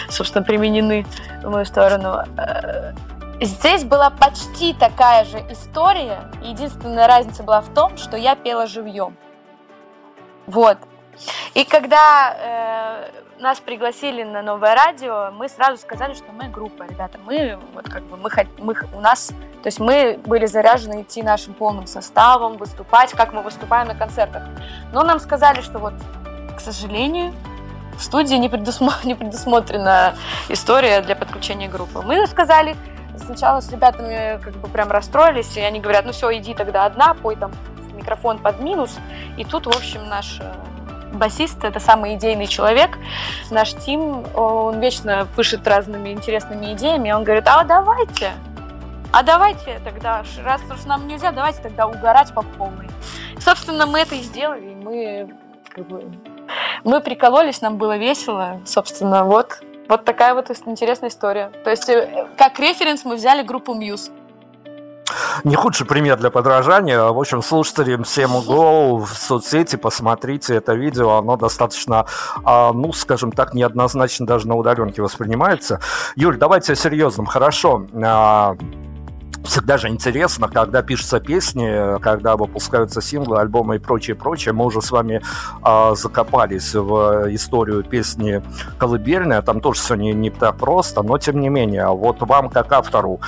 [0.09, 1.05] собственно, применены
[1.43, 2.19] в мою сторону.
[2.37, 2.93] Э,
[3.41, 6.21] здесь была почти такая же история.
[6.41, 9.17] Единственная разница была в том, что я пела живьем.
[10.47, 10.77] Вот.
[11.53, 17.19] И когда э, нас пригласили на новое радио, мы сразу сказали, что мы группа, ребята,
[17.25, 19.27] мы вот как бы мы, мы у нас,
[19.61, 24.43] то есть мы были заряжены идти нашим полным составом, выступать, как мы выступаем на концертах.
[24.93, 25.93] Но нам сказали, что вот,
[26.55, 27.33] к сожалению,
[27.97, 28.93] в студии не, предусмо...
[29.03, 30.15] не предусмотрена
[30.49, 32.01] история для подключения группы.
[32.01, 32.75] Мы сказали,
[33.17, 37.13] сначала с ребятами как бы прям расстроились, и они говорят, ну все, иди тогда одна,
[37.13, 37.51] пой там
[37.93, 38.97] микрофон под минус.
[39.37, 40.53] И тут, в общем, наш э,
[41.11, 42.97] басист, это самый идейный человек.
[43.49, 47.11] Наш тим, он вечно пышет разными интересными идеями.
[47.11, 48.31] Он говорит, а давайте,
[49.11, 52.87] а давайте тогда, раз уж нам нельзя, давайте тогда угорать по полной.
[53.39, 54.75] Собственно, мы это и сделали.
[54.75, 55.35] Мы,
[55.69, 56.03] как бы,
[56.83, 58.61] мы прикололись, нам было весело.
[58.65, 61.51] Собственно, вот, вот такая вот интересная история.
[61.63, 64.11] То есть, э, как референс мы взяли группу Muse
[65.43, 67.01] не худший пример для подражания.
[67.01, 71.17] В общем, слушателям всем go в соцсети, посмотрите это видео.
[71.17, 72.05] Оно достаточно,
[72.43, 75.79] а, ну, скажем так, неоднозначно даже на удаленке воспринимается.
[76.15, 77.25] Юль, давайте о серьезном.
[77.25, 77.85] Хорошо.
[79.43, 84.53] А, всегда же интересно, когда пишутся песни, когда выпускаются синглы, альбомы и прочее, прочее.
[84.53, 85.21] Мы уже с вами
[85.65, 88.41] э, закопались в историю песни
[88.77, 89.41] «Колыбельная».
[89.41, 91.87] Там тоже все не, не так просто, но тем не менее.
[91.87, 93.19] Вот вам, как автору,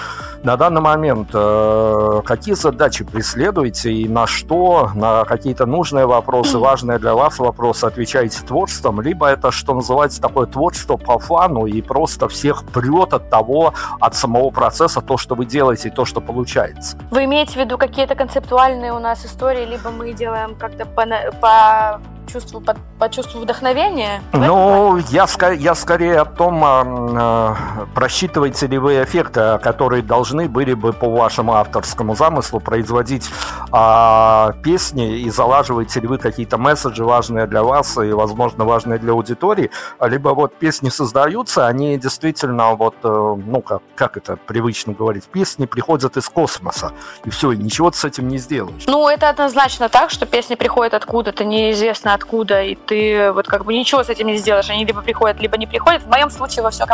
[0.43, 6.99] на данный момент э, какие задачи преследуете и на что, на какие-то нужные вопросы, важные
[6.99, 12.27] для вас вопросы отвечаете творчеством, либо это, что называется, такое творчество по фану и просто
[12.27, 16.97] всех прет от того, от самого процесса, то, что вы делаете, то, что получается.
[17.11, 21.05] Вы имеете в виду какие-то концептуальные у нас истории, либо мы делаем как-то по,
[21.41, 24.21] по чувству, по, по чувству вдохновения?
[24.33, 27.55] Ну, я, я скорее о том, э,
[27.93, 33.29] просчитываете ли вы эффекты, которые должны были бы по вашему авторскому замыслу производить
[33.71, 39.13] э, песни, и залаживаете ли вы какие-то месседжи важные для вас и, возможно, важные для
[39.13, 39.69] аудитории,
[40.01, 45.65] либо вот песни создаются, они действительно вот, э, ну, как, как это привычно говорить, песни
[45.65, 46.91] приходят из космоса,
[47.25, 48.83] и все, и ничего ты с этим не сделаешь.
[48.87, 53.73] Ну, это однозначно так, что песни приходят откуда-то, неизвестно откуда, и ты вот как бы
[53.73, 54.69] ничего с этим не сделаешь.
[54.69, 56.03] Они либо приходят, либо не приходят.
[56.03, 56.87] В моем случае во всем,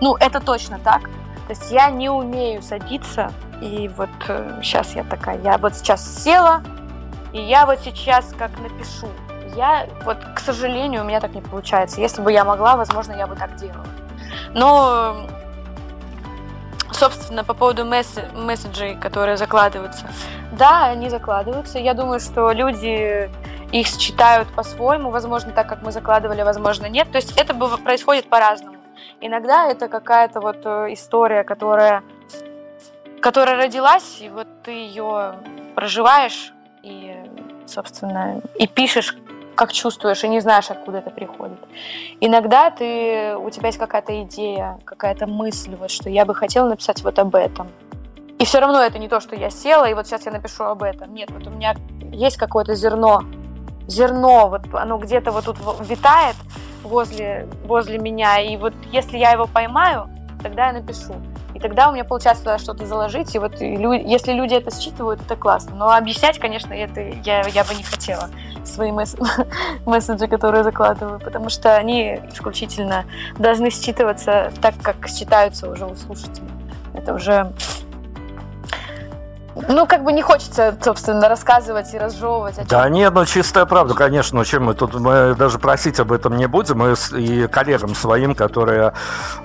[0.00, 1.02] ну, это точно так.
[1.02, 6.22] То есть я не умею садиться, и вот э, сейчас я такая, я вот сейчас
[6.22, 6.62] села,
[7.32, 9.08] и я вот сейчас как напишу.
[9.54, 12.00] Я вот, к сожалению, у меня так не получается.
[12.00, 13.86] Если бы я могла, возможно, я бы так делала.
[14.54, 15.26] Но
[16.94, 20.06] собственно, по поводу месседжей, которые закладываются.
[20.52, 21.78] Да, они закладываются.
[21.78, 23.30] Я думаю, что люди
[23.74, 27.10] их считают по-своему, возможно, так, как мы закладывали, возможно, нет.
[27.10, 28.76] То есть это происходит по-разному.
[29.20, 32.04] Иногда это какая-то вот э, история, которая,
[33.20, 35.34] которая родилась, и вот ты ее
[35.74, 36.52] проживаешь
[36.84, 37.16] и,
[37.66, 39.16] собственно, и пишешь,
[39.56, 41.58] как чувствуешь, и не знаешь, откуда это приходит.
[42.20, 47.02] Иногда ты, у тебя есть какая-то идея, какая-то мысль, вот, что я бы хотела написать
[47.02, 47.68] вот об этом.
[48.38, 50.84] И все равно это не то, что я села, и вот сейчас я напишу об
[50.84, 51.12] этом.
[51.12, 51.74] Нет, вот у меня
[52.12, 53.22] есть какое-то зерно,
[53.86, 56.36] зерно, вот оно где-то вот тут витает
[56.82, 60.08] возле, возле меня, и вот если я его поймаю,
[60.42, 61.14] тогда я напишу.
[61.54, 64.74] И тогда у меня получается туда что-то заложить, и вот и лю- если люди это
[64.74, 65.76] считывают, это классно.
[65.76, 68.28] Но объяснять, конечно, это я, я бы не хотела
[68.64, 69.16] свои месс-
[69.86, 73.04] месседжи, которые закладываю, потому что они исключительно
[73.38, 76.50] должны считываться так, как считаются уже у слушателей.
[76.92, 77.52] Это уже
[79.68, 82.58] ну, как бы не хочется, собственно, рассказывать и разжевывать.
[82.58, 84.38] О да нет, ну чистая правда, конечно.
[84.38, 86.78] Ну, чем мы тут, мы даже просить об этом не будем.
[86.78, 88.94] Мы и коллегам своим, которые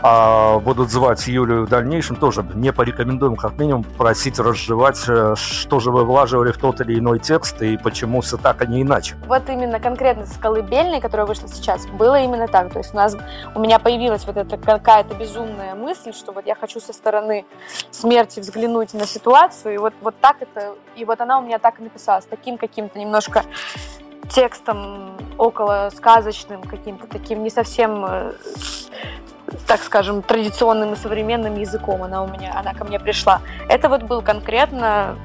[0.02, 5.80] а, будут звать Юлю в дальнейшем, тоже не порекомендуем, как минимум, просить разжевать, э, что
[5.80, 9.16] же вы влаживали в тот или иной текст и почему все так, а не иначе.
[9.28, 12.72] Вот именно конкретно с колыбельной, которая вышла сейчас, было именно так.
[12.74, 13.16] То есть у нас,
[13.54, 17.46] у меня появилась вот эта какая-то безумная мысль, что вот я хочу со стороны
[17.92, 21.80] смерти взглянуть на ситуацию, и вот вот так это, и вот она у меня так
[21.80, 23.44] и написалась, таким каким-то немножко
[24.30, 28.34] текстом около сказочным, каким-то таким не совсем, э,
[29.68, 33.42] так скажем, традиционным и современным языком она у меня, она ко мне пришла.
[33.68, 35.16] Это вот был конкретно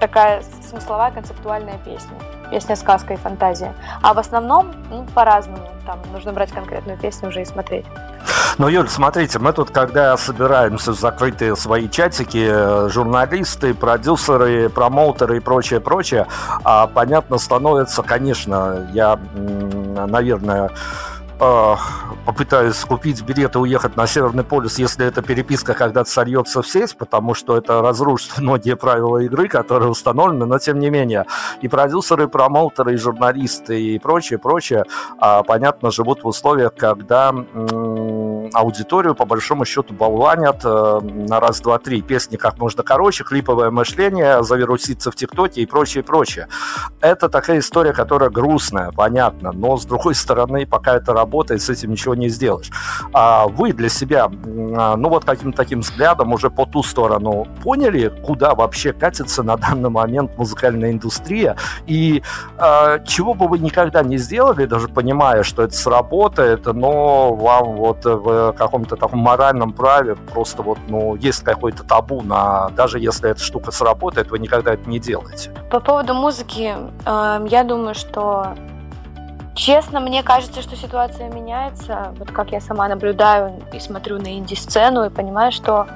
[0.00, 2.16] такая смысловая концептуальная песня.
[2.50, 3.74] Песня «Сказка и фантазия».
[4.02, 5.73] А в основном, ну, по-разному.
[5.86, 7.84] Там нужно брать конкретную песню уже и смотреть.
[8.56, 15.38] Ну, Юль, смотрите, мы тут, когда собираемся в закрытые свои чатики, э, журналисты, продюсеры, промоутеры
[15.38, 16.26] и прочее, прочее,
[16.62, 20.70] а понятно становится, конечно, я, наверное,
[21.40, 21.74] э,
[22.26, 26.96] попытаюсь купить билет и уехать на Северный полюс, если эта переписка когда-то сольется в сеть,
[26.96, 31.24] потому что это разрушит многие правила игры, которые установлены, но тем не менее.
[31.60, 34.84] И продюсеры, и промоутеры, и журналисты и прочее, прочее,
[35.18, 37.44] а, понятно, живут в условиях, когда м-
[38.52, 42.02] аудиторию по большому счету болванят э, на раз, два, три.
[42.02, 46.48] Песни как можно короче, клиповое мышление, завируситься в ТикТоке и прочее, прочее.
[47.00, 51.92] Это такая история, которая грустная, понятно, но с другой стороны, пока это работает, с этим
[51.92, 52.70] ничего не сделаешь.
[53.12, 54.30] А вы для себя,
[54.76, 59.56] а, ну вот каким-то таким взглядом уже по ту сторону поняли, куда вообще катится на
[59.56, 62.22] данный момент музыкальная индустрия и
[62.58, 68.04] а, чего бы вы никогда не сделали, даже понимая, что это сработает, но вам вот
[68.04, 73.40] в каком-то таком моральном праве просто вот, ну, есть какой-то табу на, даже если эта
[73.40, 75.50] штука сработает, вы никогда это не делаете.
[75.70, 76.74] По поводу музыки,
[77.06, 78.54] э, я думаю, что
[79.54, 82.12] Честно, мне кажется, что ситуация меняется.
[82.18, 85.86] Вот как я сама наблюдаю и смотрю на инди-сцену и понимаю, что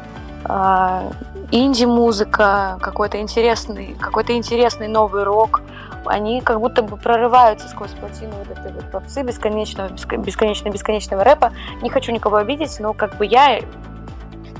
[0.44, 1.10] э,
[1.50, 5.62] инди-музыка, какой-то интересный, какой-то интересный новый рок,
[6.08, 11.52] они как будто бы прорываются сквозь плотину вот этой вот попсы бесконечного, бесконечно бесконечного рэпа.
[11.82, 13.60] Не хочу никого обидеть, но как бы я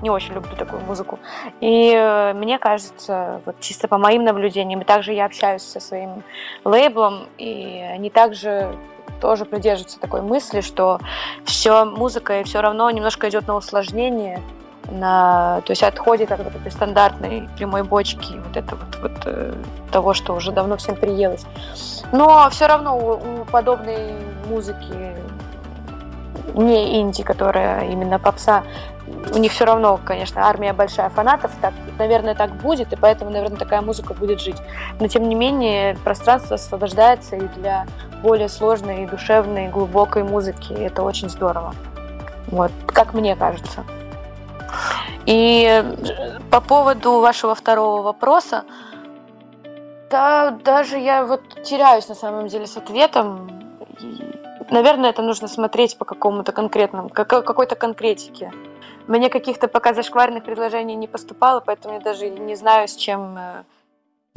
[0.02, 1.18] не очень люблю такую музыку.
[1.60, 6.22] И э, мне кажется, вот чисто по моим наблюдениям, и также я общаюсь со своим
[6.64, 8.76] лейблом, и они также
[9.20, 11.00] тоже придерживаются такой мысли, что
[11.44, 14.40] все музыка и все равно немножко идет на усложнение,
[14.90, 19.54] на, то есть отходит от вот этой стандартной прямой бочки, вот это вот, вот э,
[19.92, 21.44] того, что уже давно всем приелось.
[22.12, 24.14] Но все равно у, у подобной
[24.48, 25.14] музыки
[26.54, 28.64] не инди, которая именно попса,
[29.34, 33.58] у них все равно, конечно, армия большая фанатов, так, наверное, так будет, и поэтому, наверное,
[33.58, 34.56] такая музыка будет жить.
[35.00, 37.86] Но, тем не менее, пространство освобождается и для
[38.22, 40.72] более сложной, и душевной, глубокой музыки.
[40.72, 41.74] Это очень здорово.
[42.48, 43.84] Вот, как мне кажется.
[45.28, 48.64] И э, по поводу вашего второго вопроса,
[50.10, 53.50] да, даже я вот теряюсь на самом деле с ответом.
[54.70, 58.52] Наверное, это нужно смотреть по какому-то конкретному, какой-то конкретике.
[59.06, 63.64] Мне каких-то пока зашкварных предложений не поступало, поэтому я даже не знаю, с чем э,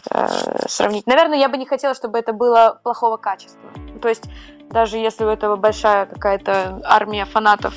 [0.09, 0.27] э,
[0.67, 1.07] сравнить.
[1.07, 3.69] Наверное, я бы не хотела, чтобы это было плохого качества.
[4.01, 4.25] То есть
[4.71, 7.73] даже если у этого большая какая-то армия фанатов,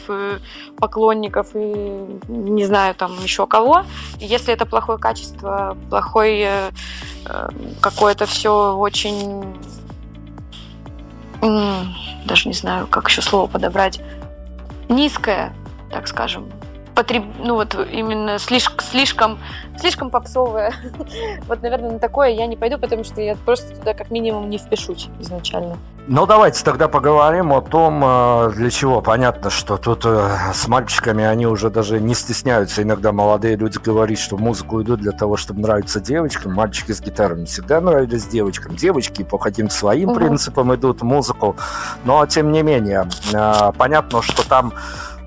[0.79, 3.85] поклонников и не знаю там еще кого,
[4.19, 6.71] если это плохое качество, плохой э,
[7.27, 7.49] э
[7.81, 9.45] какое-то все очень
[12.25, 14.01] даже не знаю, как еще слово подобрать,
[14.89, 15.55] низкое,
[15.91, 16.51] так скажем,
[16.95, 17.25] потреб...
[17.39, 19.39] ну вот именно слишком, слишком,
[19.79, 20.73] слишком попсовое.
[21.49, 24.59] вот, наверное, на такое я не пойду, потому что я просто туда как минимум не
[24.59, 25.77] впишусь изначально.
[26.07, 29.01] Ну, давайте тогда поговорим о том, э, для чего.
[29.01, 32.83] Понятно, что тут э, с мальчиками они уже даже не стесняются.
[32.83, 36.53] Иногда молодые люди говорят, что музыку идут для того, чтобы нравиться девочкам.
[36.53, 38.77] Мальчики с гитарами всегда нравились девочкам.
[38.77, 40.17] Девочки по каким-то своим угу.
[40.17, 41.57] принципам идут музыку.
[42.05, 44.75] Но, тем не менее, э, понятно, что там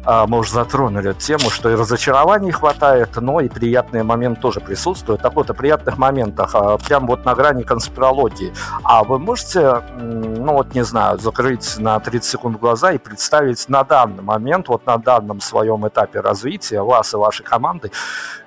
[0.07, 5.21] мы уже затронули тему, что и разочарований хватает, но и приятные моменты тоже присутствуют.
[5.21, 8.53] Так вот, о приятных моментах, а, прям вот на грани конспирологии.
[8.83, 13.83] А вы можете, ну вот не знаю, закрыть на 30 секунд глаза и представить на
[13.83, 17.91] данный момент, вот на данном своем этапе развития вас и вашей команды,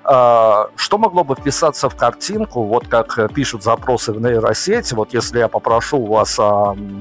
[0.03, 5.47] что могло бы вписаться в картинку, вот как пишут запросы в нейросети, вот если я
[5.47, 6.39] попрошу вас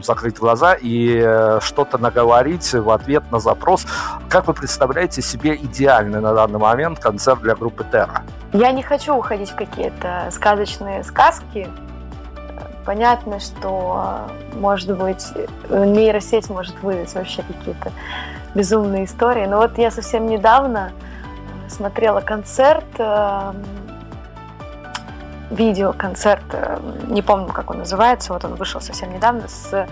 [0.02, 3.86] закрыть глаза и э, что-то наговорить в ответ на запрос,
[4.28, 8.22] как вы представляете себе идеальный на данный момент концерт для группы Терра?
[8.52, 11.68] Я не хочу уходить в какие-то сказочные сказки.
[12.84, 15.26] Понятно, что, может быть,
[15.68, 17.92] нейросеть может выдать вообще какие-то
[18.54, 19.46] безумные истории.
[19.46, 20.92] Но вот я совсем недавно
[21.70, 23.64] смотрела концерт, эм,
[25.50, 29.88] видеоконцерт, эм, не помню, как он называется, вот он вышел совсем недавно, с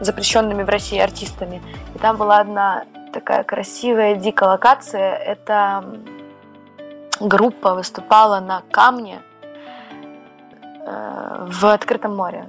[0.00, 1.62] запрещенными в России артистами.
[1.94, 5.14] И там была одна такая красивая, дикая локация.
[5.14, 5.84] Это
[7.20, 9.35] группа выступала на камне э,
[10.86, 12.44] в открытом море.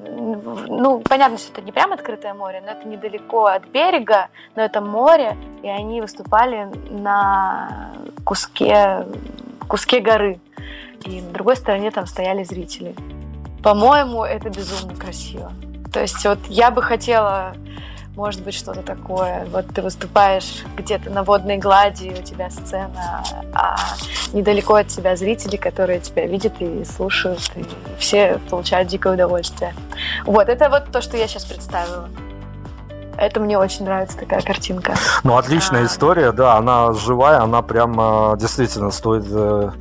[0.68, 4.80] Ну, понятно, что это не прям открытое море, но это недалеко от берега, но это
[4.80, 7.92] море, и они выступали на
[8.24, 9.06] куске,
[9.68, 10.40] куске горы.
[11.06, 12.96] И на другой стороне там стояли зрители.
[13.64, 15.52] По-моему, это безумно красиво.
[15.92, 17.54] То есть вот я бы хотела
[18.18, 19.46] может быть что-то такое.
[19.46, 23.78] Вот ты выступаешь где-то на водной глади, у тебя сцена, а
[24.34, 27.64] недалеко от тебя зрители, которые тебя видят и слушают, и
[28.00, 29.76] все получают дикое удовольствие.
[30.26, 32.10] Вот, это вот то, что я сейчас представила.
[33.18, 34.94] Это мне очень нравится такая картинка.
[35.24, 35.86] Ну, отличная а...
[35.86, 39.26] история, да, она живая, она прям действительно стоит...
[39.30, 39.72] Э,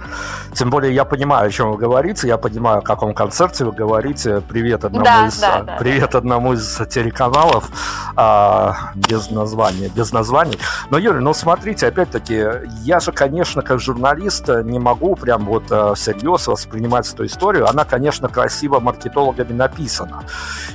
[0.54, 4.40] тем более я понимаю, о чем вы говорите, я понимаю, о каком концерте вы говорите.
[4.40, 6.18] Привет одному да, из да, да, привет да.
[6.18, 7.68] одному из телеканалов
[8.16, 10.58] а, без названия, без названий.
[10.88, 12.42] Но Юрий, ну смотрите, опять-таки,
[12.82, 17.68] я же, конечно, как журналист не могу прям вот э, всерьез воспринимать эту историю.
[17.68, 20.24] Она, конечно, красиво маркетологами написана.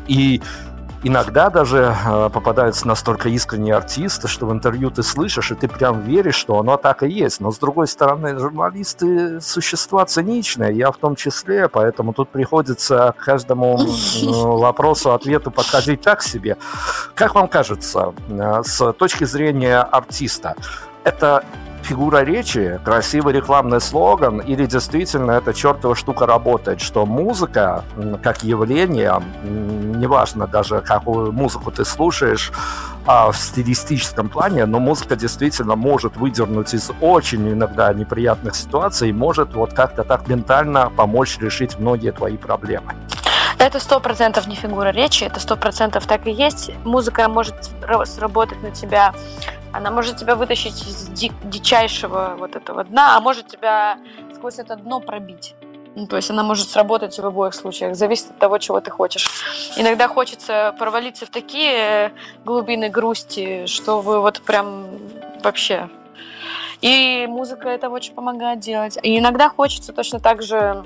[0.07, 0.43] И
[1.04, 6.02] иногда даже э, попадаются настолько искренние артисты, что в интервью ты слышишь, и ты прям
[6.02, 7.39] веришь, что оно так и есть.
[7.39, 13.24] Но, с другой стороны, журналисты– существа циничные, я в том числе, поэтому тут приходится к
[13.24, 13.78] каждому
[14.24, 16.58] вопросу, ответу подходить так себе.
[17.16, 20.56] Как вам кажется, э, с точки зрения артиста,
[21.04, 21.43] это
[21.84, 27.84] фигура речи, красивый рекламный слоган, или действительно эта чертова штука работает, что музыка
[28.23, 32.51] как явление, неважно даже какую музыку ты слушаешь,
[33.05, 39.53] а в стилистическом плане, но музыка действительно может выдернуть из очень иногда неприятных ситуаций, может
[39.53, 42.93] вот как-то так ментально помочь решить многие твои проблемы.
[43.57, 46.71] Это сто процентов не фигура речи, это сто процентов так и есть.
[46.84, 47.55] Музыка может
[48.05, 49.13] сработать на тебя
[49.74, 53.97] она может тебя вытащить из ди- дичайшего вот этого дна, а может тебя
[54.36, 55.55] сквозь это дно пробить.
[55.95, 59.28] Ну, то есть она может сработать в обоих случаях, зависит от того, чего ты хочешь.
[59.76, 62.13] Иногда хочется провалиться в такие
[62.45, 64.86] глубины грусти, что вы вот прям
[65.43, 65.89] вообще...
[66.80, 68.97] И музыка это очень помогает делать.
[69.03, 70.84] И иногда хочется точно так же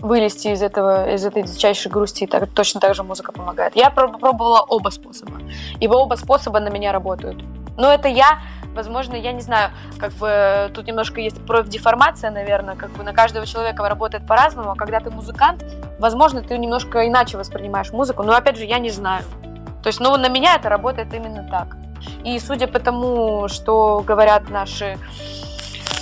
[0.00, 3.74] вылезти из этого, из этой дичайшей грусти, и так, точно так же музыка помогает.
[3.74, 5.40] Я пробовала оба способа,
[5.80, 7.42] и оба способа на меня работают.
[7.76, 8.40] Но это я,
[8.74, 13.46] возможно, я не знаю, как бы тут немножко есть профдеформация, наверное, как бы на каждого
[13.46, 15.64] человека работает по-разному, а когда ты музыкант,
[15.98, 19.24] возможно, ты немножко иначе воспринимаешь музыку, но опять же, я не знаю.
[19.82, 21.76] То есть, ну, на меня это работает именно так.
[22.22, 24.98] И судя по тому, что говорят наши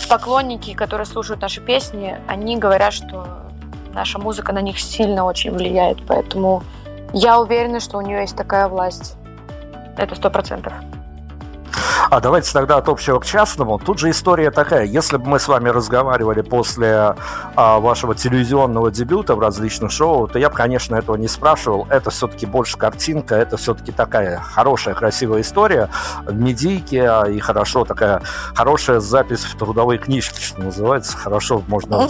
[0.08, 3.26] поклонники, которые слушают наши песни, они говорят, что
[3.94, 6.62] наша музыка на них сильно очень влияет, поэтому
[7.12, 9.16] я уверена, что у нее есть такая власть.
[9.96, 10.72] Это сто процентов.
[12.10, 13.78] А давайте тогда от общего к частному.
[13.78, 14.84] Тут же история такая.
[14.84, 17.16] Если бы мы с вами разговаривали после
[17.56, 21.86] а, вашего телевизионного дебюта в различных шоу, то я бы, конечно, этого не спрашивал.
[21.90, 25.88] Это все-таки больше картинка, это все-таки такая хорошая, красивая история
[26.24, 28.22] в медийке а, и хорошо такая
[28.54, 31.16] хорошая запись в трудовой книжке, что называется.
[31.16, 32.08] Хорошо можно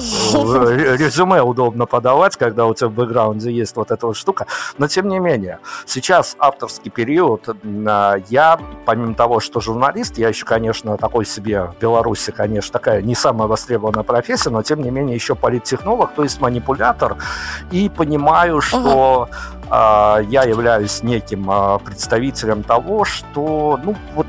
[0.97, 4.47] резюме удобно подавать, когда у тебя в бэкграунде есть вот эта вот штука.
[4.79, 7.49] Но тем не менее, сейчас авторский период,
[7.87, 10.19] а, я, помимо того, что журналист.
[10.19, 14.83] Я еще, конечно, такой себе в Беларуси, конечно, такая не самая востребованная профессия, но тем
[14.83, 17.17] не менее еще политтехнолог, то есть манипулятор.
[17.71, 19.75] И понимаю, что угу.
[19.75, 24.27] э, я являюсь неким э, представителем того, что, ну, вот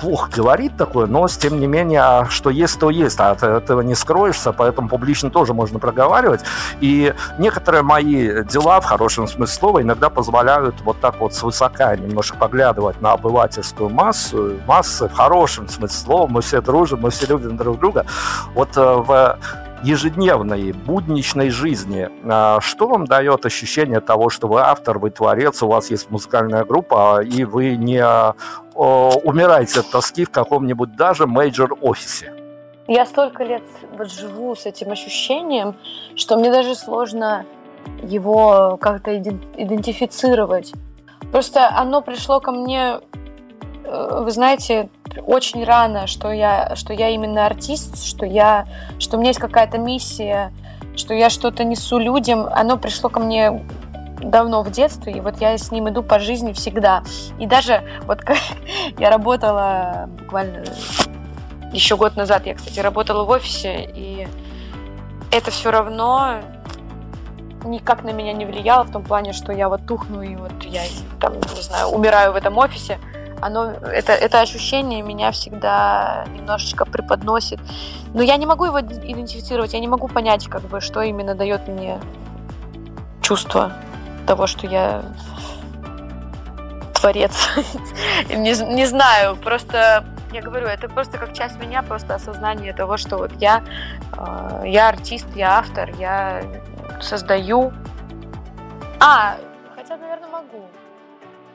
[0.00, 3.20] плохо говорит такое, но тем не менее, а что есть, то есть.
[3.20, 6.40] А от этого не скроешься, поэтому публично тоже можно проговаривать.
[6.80, 12.36] И некоторые мои дела, в хорошем смысле слова, иногда позволяют вот так вот свысока немножко
[12.36, 16.26] поглядывать на обывательскую массу, массы в хорошем смысле слова.
[16.26, 18.06] Мы все дружим, мы все любим друг друга.
[18.54, 19.38] Вот э, в
[19.82, 25.68] ежедневной, будничной жизни, а, что вам дает ощущение того, что вы автор, вы творец, у
[25.68, 28.04] вас есть музыкальная группа, и вы не
[28.74, 32.32] умираете от тоски в каком-нибудь даже major-офисе?
[32.88, 33.64] Я столько лет
[33.96, 35.74] вот живу с этим ощущением,
[36.14, 37.44] что мне даже сложно
[38.02, 40.72] его как-то идентифицировать.
[41.32, 43.00] Просто оно пришло ко мне,
[43.86, 44.88] вы знаете,
[45.26, 48.66] очень рано, что я, что я именно артист, что, я,
[48.98, 50.52] что у меня есть какая-то миссия,
[50.96, 53.64] что я что-то несу людям, оно пришло ко мне
[54.20, 57.02] давно в детстве, и вот я с ним иду по жизни всегда.
[57.38, 58.38] И даже вот как
[58.98, 60.64] я работала буквально
[61.72, 64.26] еще год назад, я, кстати, работала в офисе, и
[65.30, 66.40] это все равно
[67.64, 70.82] никак на меня не влияло в том плане, что я вот тухну и вот я
[71.20, 72.98] там, не знаю, умираю в этом офисе
[73.40, 77.60] оно, это, это ощущение меня всегда немножечко преподносит.
[78.14, 81.68] Но я не могу его идентифицировать, я не могу понять, как бы, что именно дает
[81.68, 82.00] мне
[83.20, 83.72] чувство
[84.26, 85.02] того, что я
[86.94, 87.48] творец.
[88.28, 93.16] не, не знаю, просто я говорю, это просто как часть меня, просто осознание того, что
[93.16, 93.62] вот я,
[94.16, 96.42] э, я артист, я автор, я
[97.00, 97.72] создаю.
[99.00, 99.36] А,
[99.74, 100.66] хотя, наверное, могу.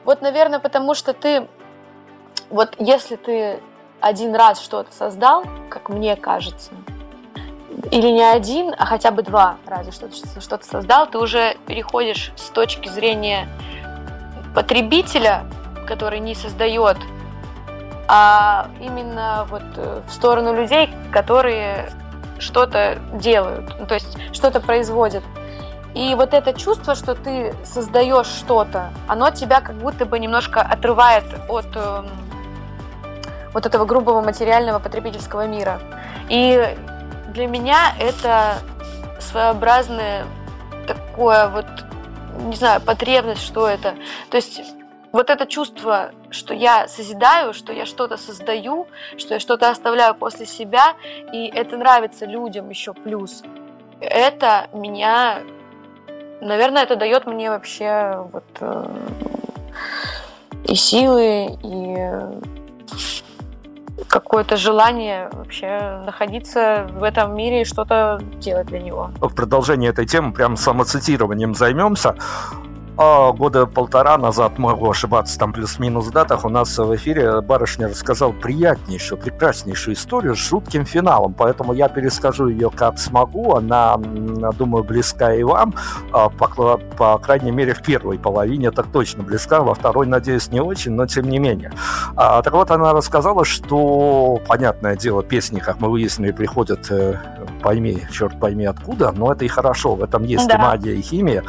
[0.04, 1.48] Вот, наверное, потому что ты
[2.52, 3.60] вот если ты
[4.00, 6.70] один раз что-то создал, как мне кажется,
[7.90, 12.50] или не один, а хотя бы два раза что-то что создал, ты уже переходишь с
[12.50, 13.48] точки зрения
[14.54, 15.44] потребителя,
[15.88, 16.98] который не создает,
[18.06, 21.90] а именно вот э, в сторону людей, которые
[22.38, 25.24] что-то делают, ну, то есть что-то производят.
[25.94, 31.24] И вот это чувство, что ты создаешь что-то, оно тебя как будто бы немножко отрывает
[31.48, 32.06] от эм,
[33.52, 35.80] вот этого грубого материального потребительского мира.
[36.28, 36.76] И
[37.28, 38.58] для меня это
[39.20, 40.24] своеобразное
[40.86, 41.66] такое вот,
[42.40, 43.94] не знаю, потребность, что это.
[44.30, 44.60] То есть
[45.12, 48.88] вот это чувство, что я созидаю, что я что-то создаю,
[49.18, 50.94] что я что-то оставляю после себя,
[51.32, 53.42] и это нравится людям еще плюс,
[54.00, 55.40] это меня,
[56.40, 58.86] наверное, это дает мне вообще вот э,
[60.64, 61.96] и силы, и
[64.08, 69.10] какое-то желание вообще находиться в этом мире и что-то делать для него.
[69.20, 72.16] В продолжение этой темы прям самоцитированием займемся.
[73.04, 78.32] А года полтора назад, могу ошибаться, там плюс-минус датах, у нас в эфире барышня рассказал
[78.32, 85.34] приятнейшую, прекраснейшую историю с жутким финалом, поэтому я перескажу ее как смогу, она, думаю, близка
[85.34, 85.74] и вам,
[86.12, 90.60] а, по, по крайней мере, в первой половине так точно близка, во второй, надеюсь, не
[90.60, 91.72] очень, но тем не менее.
[92.14, 97.16] А, так вот, она рассказала, что, понятное дело, песни, как мы выяснили, приходят, э,
[97.64, 100.54] пойми, черт пойми откуда, но это и хорошо, в этом есть да.
[100.54, 101.42] и магия, и химия.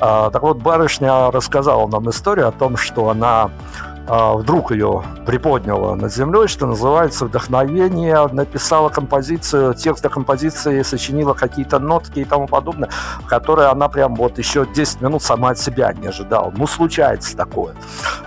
[0.00, 0.87] А, так вот, барышня
[1.30, 3.50] рассказала нам историю о том, что она
[4.08, 11.78] вдруг ее приподняло над землей, что называется, вдохновение, написала композицию, текст до композиции, сочинила какие-то
[11.78, 12.88] нотки и тому подобное,
[13.26, 16.52] которые она прям вот еще 10 минут сама от себя не ожидала.
[16.56, 17.74] Ну, случается такое.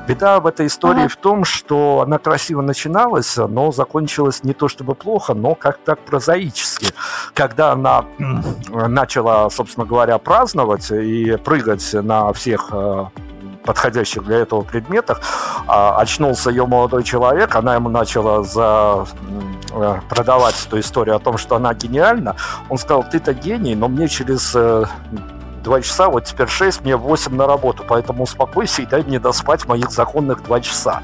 [0.07, 1.09] Беда в этой истории ага.
[1.09, 6.93] в том, что она красиво начиналась, но закончилась не то чтобы плохо, но как-то прозаически.
[7.33, 8.05] Когда она
[8.69, 13.05] начала, собственно говоря, праздновать и прыгать на всех э,
[13.63, 15.21] подходящих для этого предметах.
[15.67, 19.05] А, очнулся ее молодой человек, она ему начала за
[19.71, 22.35] э, продавать эту историю о том, что она гениальна.
[22.69, 24.85] Он сказал, ты-то гений, но мне через э,
[25.61, 29.67] два часа, вот теперь шесть, мне восемь на работу, поэтому успокойся и дай мне доспать
[29.67, 31.01] моих законных два часа.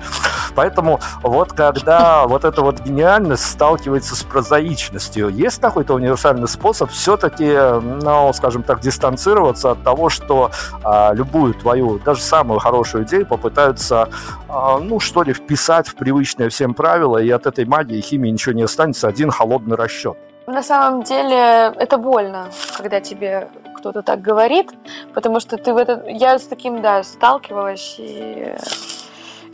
[0.55, 7.55] Поэтому вот когда вот эта вот гениальность сталкивается с прозаичностью, есть какой-то универсальный способ все-таки,
[7.81, 10.51] ну, скажем так, дистанцироваться от того, что
[10.83, 14.09] а, любую твою, даже самую хорошую идею попытаются,
[14.49, 18.53] а, ну, что ли, вписать в привычные всем правила, и от этой магии химии ничего
[18.53, 20.17] не останется, один холодный расчет.
[20.47, 22.47] На самом деле это больно,
[22.77, 23.49] когда тебе
[23.87, 24.71] кто-то так говорит,
[25.13, 26.03] потому что ты в это...
[26.09, 28.53] Я с таким, да, сталкивалась, и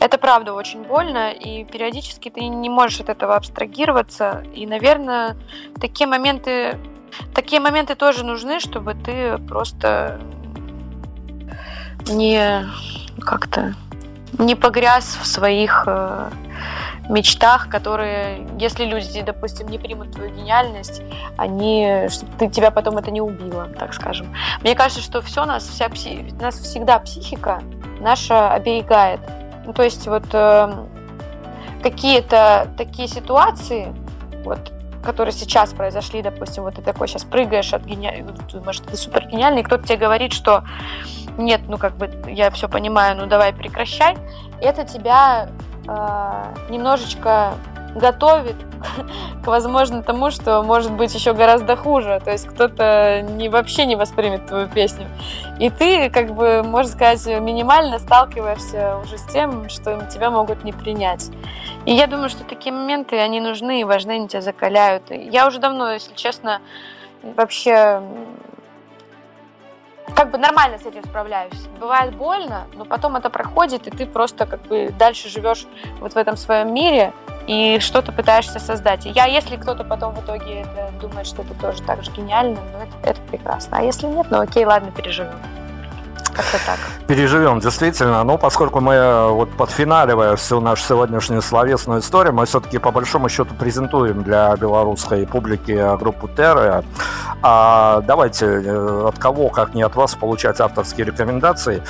[0.00, 4.44] Это правда очень больно, и периодически ты не можешь от этого абстрагироваться.
[4.52, 5.36] И, наверное,
[5.80, 6.78] такие моменты,
[7.32, 10.20] такие моменты тоже нужны, чтобы ты просто
[12.08, 12.66] не
[13.20, 13.74] как-то
[14.38, 16.30] не погряз в своих э,
[17.08, 21.02] мечтах, которые, если люди, допустим, не примут твою гениальность,
[21.36, 24.34] они, чтобы ты, тебя потом это не убило, так скажем.
[24.62, 27.62] Мне кажется, что все нас, вся пси, нас всегда психика
[28.00, 29.20] наша оберегает.
[29.66, 30.72] Ну, то есть вот э,
[31.82, 33.94] какие-то такие ситуации,
[34.44, 39.26] вот, которые сейчас произошли, допустим, вот ты такой сейчас прыгаешь от гениальности, может, ты супер
[39.26, 40.64] гениальный, кто-то тебе говорит, что
[41.36, 44.16] нет, ну как бы я все понимаю, ну давай прекращай,
[44.60, 45.48] это тебя
[46.68, 47.54] немножечко
[47.94, 48.56] готовит
[49.44, 52.20] к, возможно, тому, что может быть еще гораздо хуже.
[52.24, 55.06] То есть кто-то не, вообще не воспримет твою песню.
[55.58, 60.72] И ты, как бы, можно сказать, минимально сталкиваешься уже с тем, что тебя могут не
[60.72, 61.30] принять.
[61.86, 65.10] И я думаю, что такие моменты, они нужны и важны, они тебя закаляют.
[65.10, 66.60] Я уже давно, если честно,
[67.22, 68.02] вообще
[70.14, 71.66] как бы нормально с этим справляюсь.
[71.80, 75.66] Бывает больно, но потом это проходит, и ты просто как бы дальше живешь
[76.00, 77.12] вот в этом своем мире
[77.46, 79.06] и что-то пытаешься создать.
[79.06, 82.60] И я, если кто-то потом в итоге это думает, что это тоже так же гениально,
[82.72, 83.78] ну это, это прекрасно.
[83.78, 85.40] А если нет, ну окей, ладно, переживем.
[87.06, 88.24] Переживем, действительно.
[88.24, 93.28] Ну, поскольку мы, э, вот подфиналивая всю нашу сегодняшнюю словесную историю, мы все-таки по большому
[93.28, 96.84] счету презентуем для белорусской публики группу Терра.
[97.42, 101.82] А давайте, э, от кого, как не от вас, получать авторские рекомендации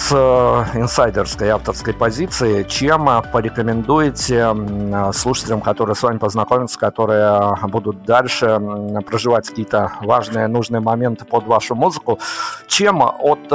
[0.00, 7.56] с э, инсайдерской авторской позиции, чем э, порекомендуете э, слушателям, которые с вами познакомятся, которые
[7.64, 8.58] будут дальше
[9.06, 12.18] проживать какие-то важные, нужные моменты под вашу музыку,
[12.66, 13.50] чем от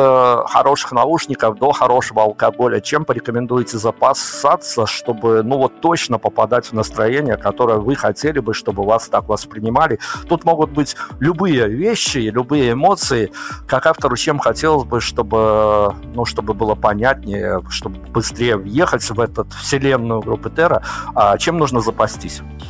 [0.48, 7.38] хороших наушников до хорошего алкоголя, чем порекомендуете запасаться, чтобы, ну вот точно попадать в настроение,
[7.38, 10.00] которое вы хотели бы, чтобы вас так воспринимали.
[10.30, 13.32] Тут могут быть любые вещи, любые эмоции.
[13.68, 19.46] Как автору, чем хотелось бы, чтобы, ну, чтобы было понятнее, чтобы быстрее въехать в эту
[19.62, 20.84] вселенную группы Терра,
[21.16, 22.42] а чем нужно запастись?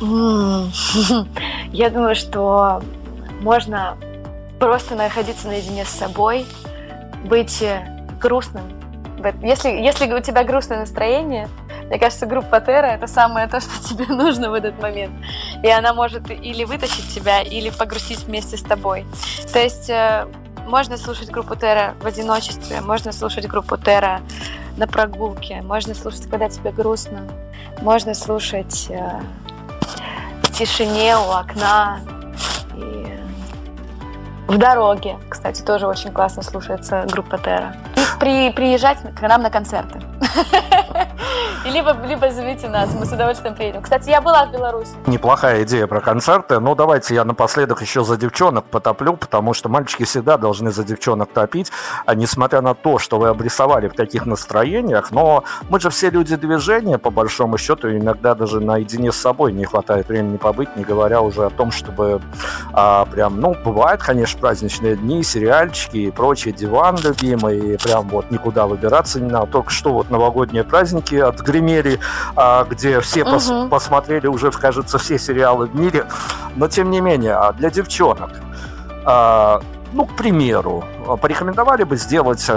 [1.72, 2.80] Я думаю, что
[3.40, 3.96] можно
[4.60, 6.46] просто находиться наедине с собой,
[7.24, 7.64] быть
[8.20, 8.62] грустным.
[9.42, 11.48] Если, если у тебя грустное настроение,
[11.88, 15.12] мне кажется, группа Терра это самое то, что тебе нужно в этот момент.
[15.64, 19.04] И она может или вытащить тебя, или погрузить вместе с тобой.
[19.52, 20.28] То есть э,
[20.66, 24.20] можно слушать группу Терра в одиночестве, можно слушать группу Терра
[24.76, 27.22] на прогулке, можно слушать, когда тебе грустно,
[27.80, 29.20] можно слушать э,
[30.42, 32.00] в тишине у окна
[32.76, 33.18] и
[34.48, 35.16] в дороге.
[35.28, 37.76] Кстати, тоже очень классно слушается группа Терра.
[37.96, 40.00] И при, приезжать к нам на концерты.
[41.64, 43.82] И либо, либо зовите нас, мы с удовольствием приедем.
[43.82, 44.92] Кстати, я была в Беларуси.
[45.06, 46.60] Неплохая идея про концерты.
[46.60, 51.32] Ну, давайте я напоследок еще за девчонок потоплю, потому что мальчики всегда должны за девчонок
[51.32, 51.72] топить,
[52.04, 56.36] а несмотря на то, что вы обрисовали в таких настроениях, но мы же все люди
[56.36, 61.20] движения, по большому счету, иногда даже наедине с собой не хватает времени побыть, не говоря
[61.20, 62.20] уже о том, чтобы
[62.72, 68.30] а, прям, ну, бывают, конечно, праздничные дни, сериальчики и прочие, диван любимый, и прям вот
[68.30, 69.46] никуда выбираться не надо.
[69.46, 71.98] Только что вот новогодние праздники отгремели,
[72.34, 73.32] а, где все угу.
[73.32, 76.06] пос посмотрели уже, кажется, все сериалы в мире.
[76.56, 78.30] Но, тем не менее, а для девчонок,
[79.04, 79.60] а,
[79.92, 80.84] ну, к примеру,
[81.20, 82.50] порекомендовали бы сделать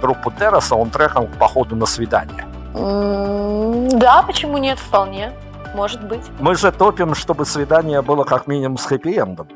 [0.00, 2.46] группу Терра саундтреком к походу на свидание?
[2.72, 5.32] Да, почему нет, вполне.
[5.74, 6.22] Может быть.
[6.40, 9.48] Мы же топим, чтобы свидание было как минимум с хэппи-эндом.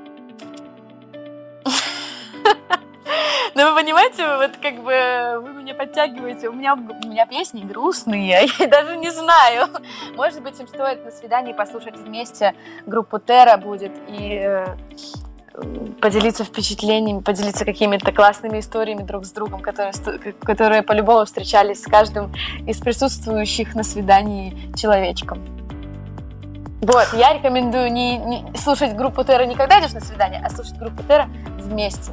[3.57, 6.49] Но вы понимаете, вот как бы вы меня подтягиваете.
[6.49, 9.69] У меня, у меня песни грустные, я даже не знаю.
[10.17, 12.55] Может быть, им стоит на свидании послушать вместе
[12.87, 14.67] группу Терра будет и э,
[16.01, 19.93] поделиться впечатлениями, поделиться какими-то классными историями друг с другом, которые,
[20.43, 22.33] которые по-любому встречались с каждым
[22.67, 25.39] из присутствующих на свидании человечком.
[26.81, 30.77] Вот, я рекомендую не, не слушать группу Терра не когда идешь на свидание, а слушать
[30.77, 31.29] группу Терра
[31.59, 32.11] вместе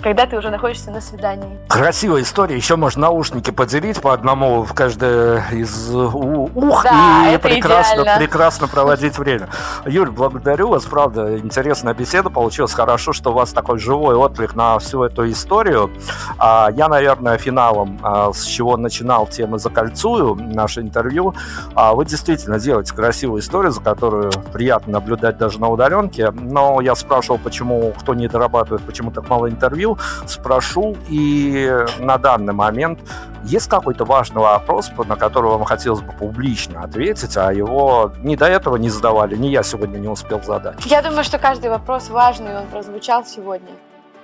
[0.00, 1.58] когда ты уже находишься на свидании.
[1.68, 2.56] Красивая история.
[2.56, 9.18] Еще можно наушники поделить по одному в каждое из ух да, и прекрасно, прекрасно проводить
[9.18, 9.48] время.
[9.84, 12.72] Юль, благодарю вас, правда, интересная беседа получилась.
[12.72, 15.90] Хорошо, что у вас такой живой отклик на всю эту историю.
[16.38, 21.34] А, я, наверное, финалом, а, с чего начинал тему закольцую наше интервью.
[21.74, 26.30] А, вы действительно делаете красивую историю, за которую приятно наблюдать даже на удаленке.
[26.30, 30.96] Но я спрашивал, почему кто не дорабатывает, почему так мало интервью интервью, спрошу.
[31.08, 33.00] И на данный момент
[33.44, 38.46] есть какой-то важный вопрос, на который вам хотелось бы публично ответить, а его ни до
[38.46, 40.84] этого не задавали, ни я сегодня не успел задать?
[40.86, 43.72] Я думаю, что каждый вопрос важный, он прозвучал сегодня.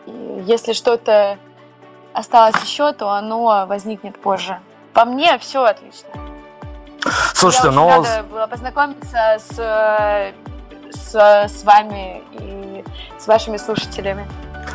[0.07, 1.37] И если что-то
[2.13, 4.59] осталось еще, то оно возникнет позже.
[4.95, 6.09] По мне все отлично.
[7.35, 7.87] Слушайте, Я но...
[7.87, 10.33] очень рада была познакомиться с,
[10.91, 12.85] с, с вами и
[13.19, 14.27] с вашими слушателями.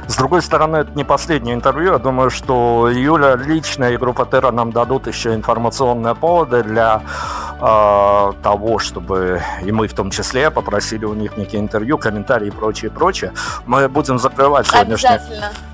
[0.08, 1.94] С другой стороны, это не последнее интервью.
[1.94, 7.02] Я думаю, что Юля лично и группа Терра нам дадут еще информационные поводы для
[7.60, 12.52] э, того, чтобы и мы в том числе попросили у них некие интервью, комментарии и
[12.52, 13.34] прочее, прочее.
[13.66, 15.22] Мы будем закрывать сегодняшнее,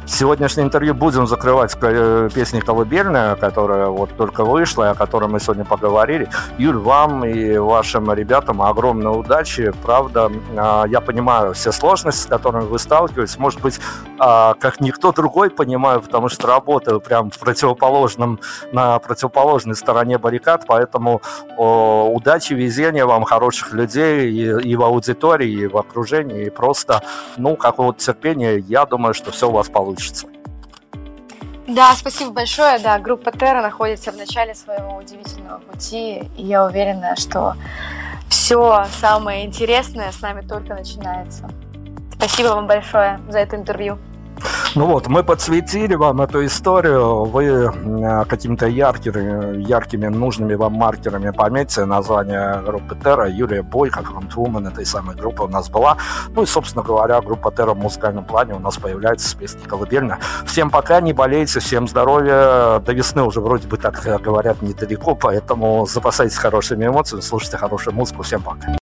[0.06, 5.66] сегодняшнее интервью, будем закрывать э, песни «Колыбельная», которая вот только вышла, о которой мы сегодня
[5.66, 6.30] поговорили.
[6.58, 9.72] Юль, вам и вашим ребятам огромной удачи.
[9.84, 13.38] Правда, э, я понимаю все сложности, с которыми вы сталкиваетесь.
[13.38, 13.80] Может быть,
[14.18, 18.40] а, как никто другой понимаю, потому что работаю прям в противоположном,
[18.72, 21.22] на противоположной стороне баррикад, поэтому
[21.58, 27.04] о, удачи, везения вам, хороших людей и, и в аудитории, и в окружении, и просто,
[27.38, 30.28] ну, какого-то терпения, я думаю, что все у вас получится.
[31.68, 32.80] Да, спасибо большое.
[32.80, 37.54] Да, группа Терра находится в начале своего удивительного пути, и я уверена, что
[38.28, 41.50] все самое интересное с нами только начинается.
[42.20, 43.98] Спасибо вам большое за это интервью.
[44.76, 51.32] Ну вот, мы подсветили вам эту историю, вы э, какими-то яркими, яркими, нужными вам маркерами
[51.32, 55.98] пометьте название группы Терра, Юлия Бойко, фронтвумен этой самой группы у нас была.
[56.36, 60.20] Ну и, собственно говоря, группа Терра в музыкальном плане у нас появляется с песней «Колыбельная».
[60.46, 62.80] Всем пока, не болейте, всем здоровья.
[62.80, 68.24] До весны уже вроде бы так говорят недалеко, поэтому запасайтесь хорошими эмоциями, слушайте хорошую музыку.
[68.24, 68.80] Всем пока.